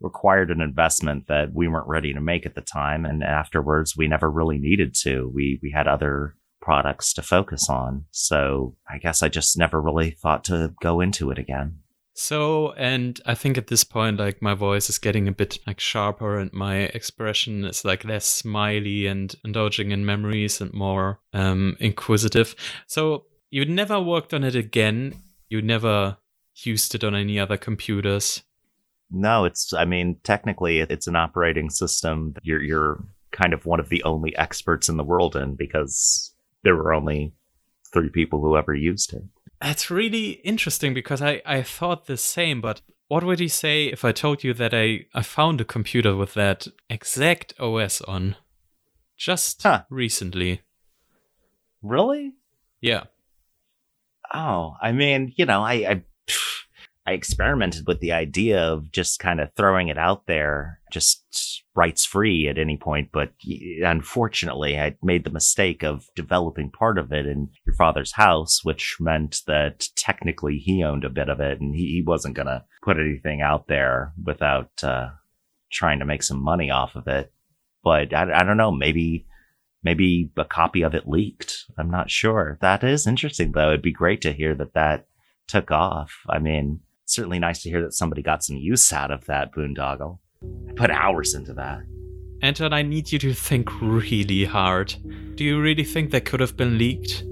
required 0.00 0.50
an 0.50 0.60
investment 0.60 1.26
that 1.28 1.52
we 1.52 1.68
weren't 1.68 1.88
ready 1.88 2.12
to 2.12 2.20
make 2.20 2.46
at 2.46 2.54
the 2.54 2.60
time. 2.60 3.04
And 3.04 3.22
afterwards, 3.22 3.96
we 3.96 4.08
never 4.08 4.30
really 4.30 4.58
needed 4.58 4.94
to. 5.02 5.30
We, 5.34 5.58
we 5.62 5.70
had 5.70 5.86
other 5.86 6.36
products 6.60 7.12
to 7.14 7.22
focus 7.22 7.68
on. 7.68 8.04
So 8.10 8.76
I 8.88 8.98
guess 8.98 9.22
I 9.22 9.28
just 9.28 9.56
never 9.58 9.80
really 9.80 10.10
thought 10.10 10.44
to 10.44 10.74
go 10.80 11.00
into 11.00 11.30
it 11.30 11.38
again. 11.38 11.78
So, 12.16 12.72
and 12.72 13.20
I 13.26 13.34
think 13.34 13.58
at 13.58 13.66
this 13.66 13.82
point, 13.82 14.18
like 14.18 14.40
my 14.40 14.54
voice 14.54 14.88
is 14.88 14.98
getting 14.98 15.26
a 15.26 15.32
bit 15.32 15.58
like 15.66 15.80
sharper 15.80 16.38
and 16.38 16.52
my 16.52 16.76
expression 16.76 17.64
is 17.64 17.84
like 17.84 18.04
less 18.04 18.24
smiley 18.24 19.06
and 19.06 19.34
indulging 19.44 19.90
in 19.90 20.06
memories 20.06 20.60
and 20.60 20.72
more 20.72 21.18
um, 21.32 21.76
inquisitive. 21.80 22.54
So, 22.86 23.24
you 23.50 23.64
never 23.64 24.00
worked 24.00 24.32
on 24.32 24.44
it 24.44 24.54
again. 24.54 25.14
You 25.48 25.60
never 25.60 26.16
used 26.64 26.94
it 26.94 27.04
on 27.04 27.14
any 27.16 27.38
other 27.38 27.56
computers. 27.56 28.42
No, 29.10 29.44
it's, 29.44 29.72
I 29.72 29.84
mean, 29.84 30.16
technically 30.24 30.80
it's 30.80 31.06
an 31.06 31.16
operating 31.16 31.70
system 31.70 32.32
that 32.34 32.44
you're, 32.44 32.62
you're 32.62 33.04
kind 33.32 33.52
of 33.52 33.66
one 33.66 33.80
of 33.80 33.88
the 33.88 34.02
only 34.04 34.36
experts 34.36 34.88
in 34.88 34.96
the 34.96 35.04
world 35.04 35.36
in 35.36 35.54
because 35.54 36.34
there 36.62 36.76
were 36.76 36.94
only 36.94 37.32
three 37.92 38.08
people 38.08 38.40
who 38.40 38.56
ever 38.56 38.74
used 38.74 39.12
it. 39.12 39.22
That's 39.60 39.90
really 39.90 40.30
interesting 40.42 40.94
because 40.94 41.22
I, 41.22 41.42
I 41.46 41.62
thought 41.62 42.06
the 42.06 42.16
same, 42.16 42.60
but 42.60 42.80
what 43.08 43.24
would 43.24 43.40
you 43.40 43.48
say 43.48 43.86
if 43.86 44.04
I 44.04 44.12
told 44.12 44.42
you 44.42 44.54
that 44.54 44.74
I, 44.74 45.06
I 45.14 45.22
found 45.22 45.60
a 45.60 45.64
computer 45.64 46.16
with 46.16 46.34
that 46.34 46.66
exact 46.90 47.54
OS 47.60 48.00
on 48.02 48.36
just 49.16 49.62
Huh. 49.62 49.84
recently? 49.90 50.62
Really? 51.82 52.32
Yeah. 52.80 53.04
Oh, 54.32 54.74
I 54.80 54.92
mean, 54.92 55.32
you 55.36 55.46
know, 55.46 55.62
I, 55.62 55.72
I 55.74 56.02
I 57.06 57.12
experimented 57.12 57.86
with 57.86 58.00
the 58.00 58.12
idea 58.12 58.62
of 58.62 58.90
just 58.90 59.18
kind 59.18 59.38
of 59.38 59.52
throwing 59.54 59.88
it 59.88 59.98
out 59.98 60.26
there, 60.26 60.80
just 60.90 61.62
rights 61.74 62.06
free 62.06 62.48
at 62.48 62.56
any 62.56 62.78
point. 62.78 63.10
But 63.12 63.32
unfortunately, 63.82 64.78
I 64.78 64.96
made 65.02 65.24
the 65.24 65.30
mistake 65.30 65.82
of 65.82 66.06
developing 66.16 66.70
part 66.70 66.96
of 66.96 67.12
it 67.12 67.26
in 67.26 67.50
your 67.66 67.74
father's 67.74 68.12
house, 68.12 68.64
which 68.64 68.96
meant 69.00 69.42
that 69.46 69.88
technically 69.96 70.56
he 70.56 70.82
owned 70.82 71.04
a 71.04 71.10
bit 71.10 71.28
of 71.28 71.40
it 71.40 71.60
and 71.60 71.74
he, 71.74 71.88
he 71.88 72.02
wasn't 72.06 72.36
going 72.36 72.46
to 72.46 72.64
put 72.82 72.98
anything 72.98 73.42
out 73.42 73.68
there 73.68 74.14
without 74.24 74.70
uh, 74.82 75.10
trying 75.70 75.98
to 75.98 76.06
make 76.06 76.22
some 76.22 76.42
money 76.42 76.70
off 76.70 76.96
of 76.96 77.06
it. 77.06 77.30
But 77.82 78.14
I, 78.14 78.40
I 78.40 78.44
don't 78.44 78.56
know, 78.56 78.72
maybe 78.72 79.26
maybe 79.82 80.30
a 80.38 80.44
copy 80.46 80.80
of 80.80 80.94
it 80.94 81.06
leaked. 81.06 81.64
I'm 81.76 81.90
not 81.90 82.10
sure. 82.10 82.56
That 82.62 82.82
is 82.82 83.06
interesting, 83.06 83.52
though. 83.52 83.68
It'd 83.68 83.82
be 83.82 83.92
great 83.92 84.22
to 84.22 84.32
hear 84.32 84.54
that 84.54 84.72
that 84.72 85.06
took 85.46 85.70
off. 85.70 86.20
I 86.30 86.38
mean, 86.38 86.80
certainly 87.14 87.38
nice 87.38 87.62
to 87.62 87.70
hear 87.70 87.82
that 87.82 87.94
somebody 87.94 88.22
got 88.22 88.44
some 88.44 88.56
use 88.56 88.92
out 88.92 89.10
of 89.10 89.24
that 89.26 89.54
boondoggle. 89.54 90.18
I 90.68 90.72
put 90.72 90.90
hours 90.90 91.34
into 91.34 91.54
that. 91.54 91.80
Anton, 92.42 92.72
I 92.72 92.82
need 92.82 93.10
you 93.10 93.18
to 93.20 93.32
think 93.32 93.80
really 93.80 94.44
hard. 94.44 94.94
Do 95.36 95.44
you 95.44 95.60
really 95.60 95.84
think 95.84 96.10
that 96.10 96.26
could 96.26 96.40
have 96.40 96.56
been 96.56 96.76
leaked? 96.76 97.24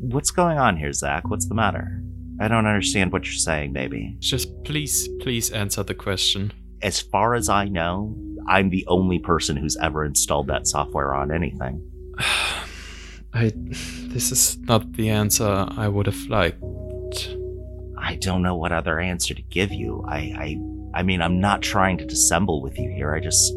What's 0.00 0.32
going 0.32 0.58
on 0.58 0.76
here, 0.76 0.92
Zach? 0.92 1.28
What's 1.28 1.46
the 1.46 1.54
matter? 1.54 2.02
I 2.40 2.48
don't 2.48 2.66
understand 2.66 3.12
what 3.12 3.24
you're 3.26 3.34
saying, 3.34 3.72
baby. 3.72 4.16
Just 4.18 4.64
please, 4.64 5.08
please 5.20 5.50
answer 5.50 5.84
the 5.84 5.94
question. 5.94 6.52
As 6.82 7.00
far 7.00 7.34
as 7.34 7.48
I 7.48 7.66
know, 7.66 8.16
I'm 8.48 8.70
the 8.70 8.84
only 8.88 9.20
person 9.20 9.56
who's 9.56 9.76
ever 9.76 10.04
installed 10.04 10.48
that 10.48 10.66
software 10.66 11.14
on 11.14 11.30
anything. 11.30 11.88
I. 13.34 13.52
This 13.54 14.32
is 14.32 14.58
not 14.58 14.92
the 14.92 15.08
answer 15.08 15.66
I 15.76 15.88
would 15.88 16.06
have 16.06 16.26
liked. 16.28 16.60
I 18.12 18.16
don't 18.16 18.42
know 18.42 18.56
what 18.56 18.72
other 18.72 19.00
answer 19.00 19.32
to 19.32 19.40
give 19.40 19.72
you. 19.72 20.04
I, 20.06 20.18
I, 20.94 20.98
I 20.98 21.02
mean, 21.02 21.22
I'm 21.22 21.40
not 21.40 21.62
trying 21.62 21.96
to 21.96 22.04
dissemble 22.04 22.60
with 22.60 22.78
you 22.78 22.90
here. 22.90 23.14
I 23.14 23.20
just, 23.20 23.54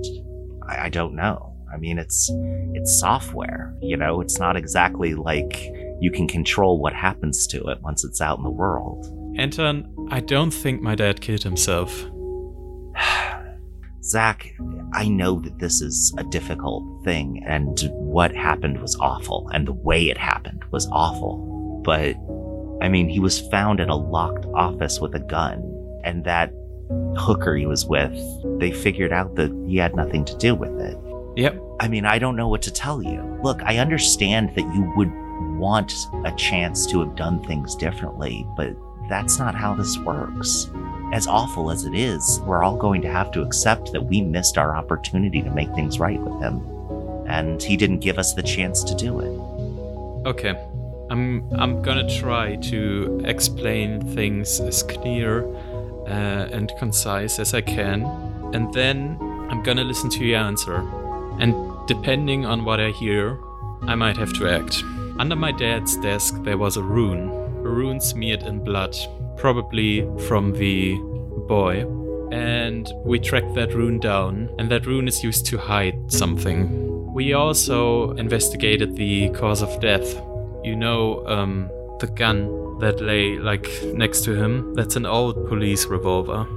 I, 0.65 0.85
I 0.85 0.89
don't 0.89 1.13
know. 1.13 1.53
I 1.73 1.75
mean, 1.75 1.99
it's, 1.99 2.31
it's 2.73 2.97
software. 2.97 3.75
You 3.81 3.97
know, 3.97 4.21
it's 4.21 4.39
not 4.39 4.55
exactly 4.55 5.13
like 5.13 5.61
you 5.99 6.09
can 6.09 6.25
control 6.25 6.79
what 6.79 6.93
happens 6.93 7.47
to 7.47 7.67
it 7.67 7.81
once 7.81 8.05
it's 8.05 8.21
out 8.21 8.37
in 8.37 8.45
the 8.45 8.49
world. 8.49 9.05
Anton, 9.37 9.93
I 10.09 10.21
don't 10.21 10.51
think 10.51 10.81
my 10.81 10.95
dad 10.95 11.19
killed 11.19 11.43
himself. 11.43 12.05
Zach, 14.03 14.53
I 14.93 15.09
know 15.09 15.41
that 15.41 15.59
this 15.59 15.81
is 15.81 16.15
a 16.17 16.23
difficult 16.23 17.03
thing, 17.03 17.43
and 17.45 17.77
what 17.91 18.33
happened 18.33 18.81
was 18.81 18.95
awful, 19.01 19.49
and 19.53 19.67
the 19.67 19.73
way 19.73 20.09
it 20.09 20.17
happened 20.17 20.63
was 20.71 20.87
awful. 20.93 21.81
But, 21.83 22.15
I 22.85 22.87
mean, 22.87 23.09
he 23.09 23.19
was 23.19 23.39
found 23.39 23.79
in 23.79 23.89
a 23.89 23.95
locked 23.95 24.45
office 24.53 24.99
with 24.99 25.15
a 25.15 25.19
gun, 25.19 25.59
and 26.03 26.23
that 26.25 26.53
hooker 27.17 27.55
he 27.55 27.65
was 27.65 27.87
with, 27.87 28.13
they 28.59 28.69
figured 28.69 29.11
out 29.11 29.33
that 29.37 29.51
he 29.65 29.77
had 29.77 29.95
nothing 29.95 30.23
to 30.23 30.37
do 30.37 30.53
with 30.53 30.79
it. 30.79 30.95
Yep. 31.35 31.59
I 31.79 31.87
mean, 31.87 32.05
I 32.05 32.19
don't 32.19 32.35
know 32.35 32.47
what 32.47 32.61
to 32.61 32.71
tell 32.71 33.01
you. 33.01 33.23
Look, 33.41 33.59
I 33.63 33.79
understand 33.79 34.53
that 34.53 34.71
you 34.75 34.93
would 34.95 35.11
want 35.57 35.95
a 36.25 36.31
chance 36.33 36.85
to 36.91 36.99
have 36.99 37.15
done 37.15 37.43
things 37.45 37.73
differently, 37.75 38.45
but 38.55 38.75
that's 39.09 39.39
not 39.39 39.55
how 39.55 39.73
this 39.73 39.97
works. 39.97 40.69
As 41.11 41.25
awful 41.25 41.71
as 41.71 41.85
it 41.85 41.95
is, 41.95 42.39
we're 42.41 42.63
all 42.63 42.77
going 42.77 43.01
to 43.01 43.11
have 43.11 43.31
to 43.31 43.41
accept 43.41 43.93
that 43.93 44.05
we 44.05 44.21
missed 44.21 44.59
our 44.59 44.75
opportunity 44.75 45.41
to 45.41 45.49
make 45.49 45.73
things 45.73 45.99
right 45.99 46.19
with 46.19 46.39
him. 46.39 46.61
And 47.25 47.63
he 47.63 47.77
didn't 47.77 48.01
give 48.01 48.19
us 48.19 48.35
the 48.35 48.43
chance 48.43 48.83
to 48.83 48.93
do 48.93 49.21
it. 49.21 50.27
Okay. 50.29 50.55
I'm 51.09 51.47
I'm 51.53 51.81
gonna 51.81 52.09
try 52.19 52.55
to 52.55 53.21
explain 53.25 54.01
things 54.15 54.59
as 54.59 54.83
clear 54.83 55.45
uh, 56.07 56.49
and 56.51 56.71
concise 56.79 57.39
as 57.39 57.53
I 57.53 57.61
can, 57.61 58.03
and 58.53 58.73
then 58.73 59.17
I'm 59.49 59.61
gonna 59.63 59.83
listen 59.83 60.09
to 60.11 60.25
your 60.25 60.39
answer. 60.39 60.77
And 61.39 61.53
depending 61.87 62.45
on 62.45 62.65
what 62.65 62.79
I 62.79 62.91
hear, 62.91 63.37
I 63.83 63.95
might 63.95 64.17
have 64.17 64.33
to 64.33 64.49
act. 64.49 64.83
Under 65.19 65.35
my 65.35 65.51
dad's 65.51 65.95
desk 65.97 66.43
there 66.43 66.57
was 66.57 66.77
a 66.77 66.83
rune, 66.83 67.29
a 67.29 67.69
rune 67.69 67.99
smeared 68.01 68.43
in 68.43 68.63
blood, 68.63 68.95
probably 69.37 70.07
from 70.27 70.53
the 70.53 70.95
boy. 71.47 71.85
And 72.31 72.91
we 73.05 73.19
tracked 73.19 73.53
that 73.53 73.73
rune 73.73 73.99
down, 73.99 74.49
and 74.57 74.69
that 74.71 74.87
rune 74.87 75.07
is 75.07 75.23
used 75.23 75.45
to 75.47 75.57
hide 75.57 76.11
something. 76.11 77.13
We 77.13 77.33
also 77.33 78.11
investigated 78.13 78.95
the 78.95 79.29
cause 79.29 79.61
of 79.61 79.79
death. 79.79 80.19
You 80.65 80.75
know, 80.75 81.23
um, 81.27 81.69
the 81.99 82.07
gun 82.07 82.79
that 82.79 82.99
lay 82.99 83.37
like 83.37 83.69
next 83.93 84.23
to 84.23 84.33
him. 84.33 84.73
That's 84.73 84.95
an 84.95 85.05
old 85.05 85.47
police 85.47 85.85
revolver. 85.85 86.47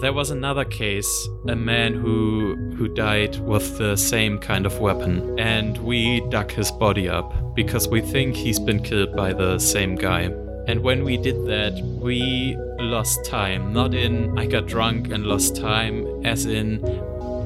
there 0.00 0.12
was 0.12 0.30
another 0.30 0.64
case, 0.64 1.10
a 1.48 1.56
man 1.56 1.94
who 1.94 2.54
who 2.76 2.86
died 2.86 3.40
with 3.40 3.78
the 3.78 3.96
same 3.96 4.38
kind 4.38 4.66
of 4.66 4.78
weapon, 4.78 5.38
and 5.38 5.78
we 5.78 6.20
dug 6.30 6.52
his 6.52 6.70
body 6.70 7.08
up 7.08 7.28
because 7.56 7.88
we 7.88 8.00
think 8.00 8.36
he's 8.36 8.60
been 8.60 8.82
killed 8.82 9.16
by 9.16 9.32
the 9.32 9.58
same 9.58 9.96
guy. 9.96 10.22
And 10.68 10.80
when 10.82 11.02
we 11.02 11.16
did 11.16 11.46
that, 11.46 11.74
we 12.06 12.56
lost 12.78 13.24
time. 13.24 13.72
Not 13.72 13.94
in 13.94 14.38
I 14.38 14.46
got 14.46 14.66
drunk 14.66 15.10
and 15.12 15.26
lost 15.26 15.56
time, 15.56 16.24
as 16.24 16.46
in 16.46 16.80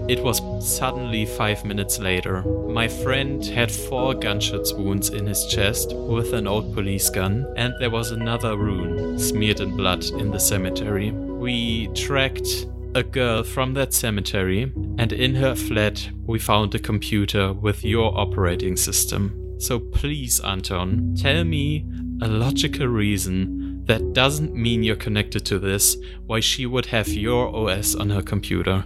it 0.08 0.22
was 0.22 0.40
suddenly 0.60 1.26
five 1.26 1.64
minutes 1.64 1.98
later. 1.98 2.42
My 2.68 2.88
friend 2.88 3.44
had 3.44 3.70
four 3.70 4.14
gunshot 4.14 4.72
wounds 4.76 5.10
in 5.10 5.26
his 5.26 5.46
chest 5.46 5.94
with 5.94 6.32
an 6.32 6.46
old 6.46 6.74
police 6.74 7.10
gun, 7.10 7.46
and 7.56 7.74
there 7.78 7.90
was 7.90 8.10
another 8.10 8.56
rune 8.56 9.18
smeared 9.18 9.60
in 9.60 9.76
blood 9.76 10.04
in 10.04 10.30
the 10.30 10.40
cemetery. 10.40 11.10
We 11.10 11.88
tracked 11.88 12.66
a 12.94 13.02
girl 13.02 13.42
from 13.42 13.74
that 13.74 13.92
cemetery, 13.92 14.72
and 14.98 15.12
in 15.12 15.34
her 15.36 15.54
flat, 15.54 16.10
we 16.26 16.38
found 16.38 16.74
a 16.74 16.78
computer 16.78 17.52
with 17.52 17.84
your 17.84 18.16
operating 18.18 18.76
system. 18.76 19.56
So 19.58 19.78
please, 19.78 20.40
Anton, 20.40 21.14
tell 21.16 21.44
me 21.44 21.86
a 22.22 22.28
logical 22.28 22.86
reason 22.86 23.84
that 23.84 24.12
doesn't 24.12 24.54
mean 24.54 24.82
you're 24.82 24.96
connected 24.96 25.44
to 25.46 25.58
this, 25.58 25.96
why 26.26 26.40
she 26.40 26.66
would 26.66 26.86
have 26.86 27.08
your 27.08 27.54
OS 27.54 27.94
on 27.94 28.10
her 28.10 28.22
computer. 28.22 28.84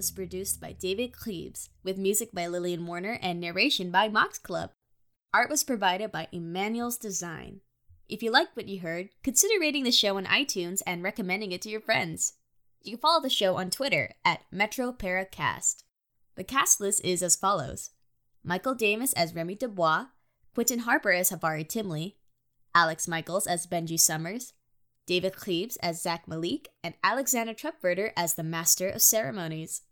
Is 0.00 0.10
produced 0.10 0.62
by 0.62 0.72
David 0.72 1.12
Klebs, 1.12 1.68
with 1.84 1.98
music 1.98 2.32
by 2.32 2.46
Lillian 2.46 2.86
Warner 2.86 3.18
and 3.20 3.38
narration 3.38 3.90
by 3.90 4.08
Mox 4.08 4.38
Club. 4.38 4.70
Art 5.34 5.50
was 5.50 5.62
provided 5.62 6.10
by 6.10 6.26
Emmanuel's 6.32 6.96
Design. 6.96 7.60
If 8.08 8.22
you 8.22 8.30
liked 8.30 8.56
what 8.56 8.66
you 8.66 8.80
heard, 8.80 9.10
consider 9.22 9.60
rating 9.60 9.84
the 9.84 9.92
show 9.92 10.16
on 10.16 10.24
iTunes 10.24 10.80
and 10.86 11.02
recommending 11.02 11.52
it 11.52 11.60
to 11.62 11.68
your 11.68 11.82
friends. 11.82 12.32
You 12.80 12.92
can 12.92 13.00
follow 13.02 13.20
the 13.20 13.28
show 13.28 13.56
on 13.56 13.68
Twitter 13.68 14.14
at 14.24 14.40
MetroParaCast. 14.50 15.84
The 16.34 16.44
cast 16.44 16.80
list 16.80 17.04
is 17.04 17.22
as 17.22 17.36
follows 17.36 17.90
Michael 18.42 18.74
Davis 18.74 19.12
as 19.12 19.34
Remy 19.34 19.56
Dubois, 19.56 20.06
Quentin 20.54 20.78
Harper 20.78 21.12
as 21.12 21.28
Havari 21.28 21.68
Timley, 21.68 22.14
Alex 22.74 23.06
Michaels 23.06 23.46
as 23.46 23.66
Benji 23.66 24.00
Summers, 24.00 24.54
David 25.04 25.34
Klebs 25.34 25.76
as 25.82 26.00
Zach 26.00 26.26
Malik, 26.26 26.70
and 26.82 26.94
Alexander 27.04 27.52
Trupverder 27.52 28.12
as 28.16 28.32
the 28.32 28.42
Master 28.42 28.88
of 28.88 29.02
Ceremonies. 29.02 29.82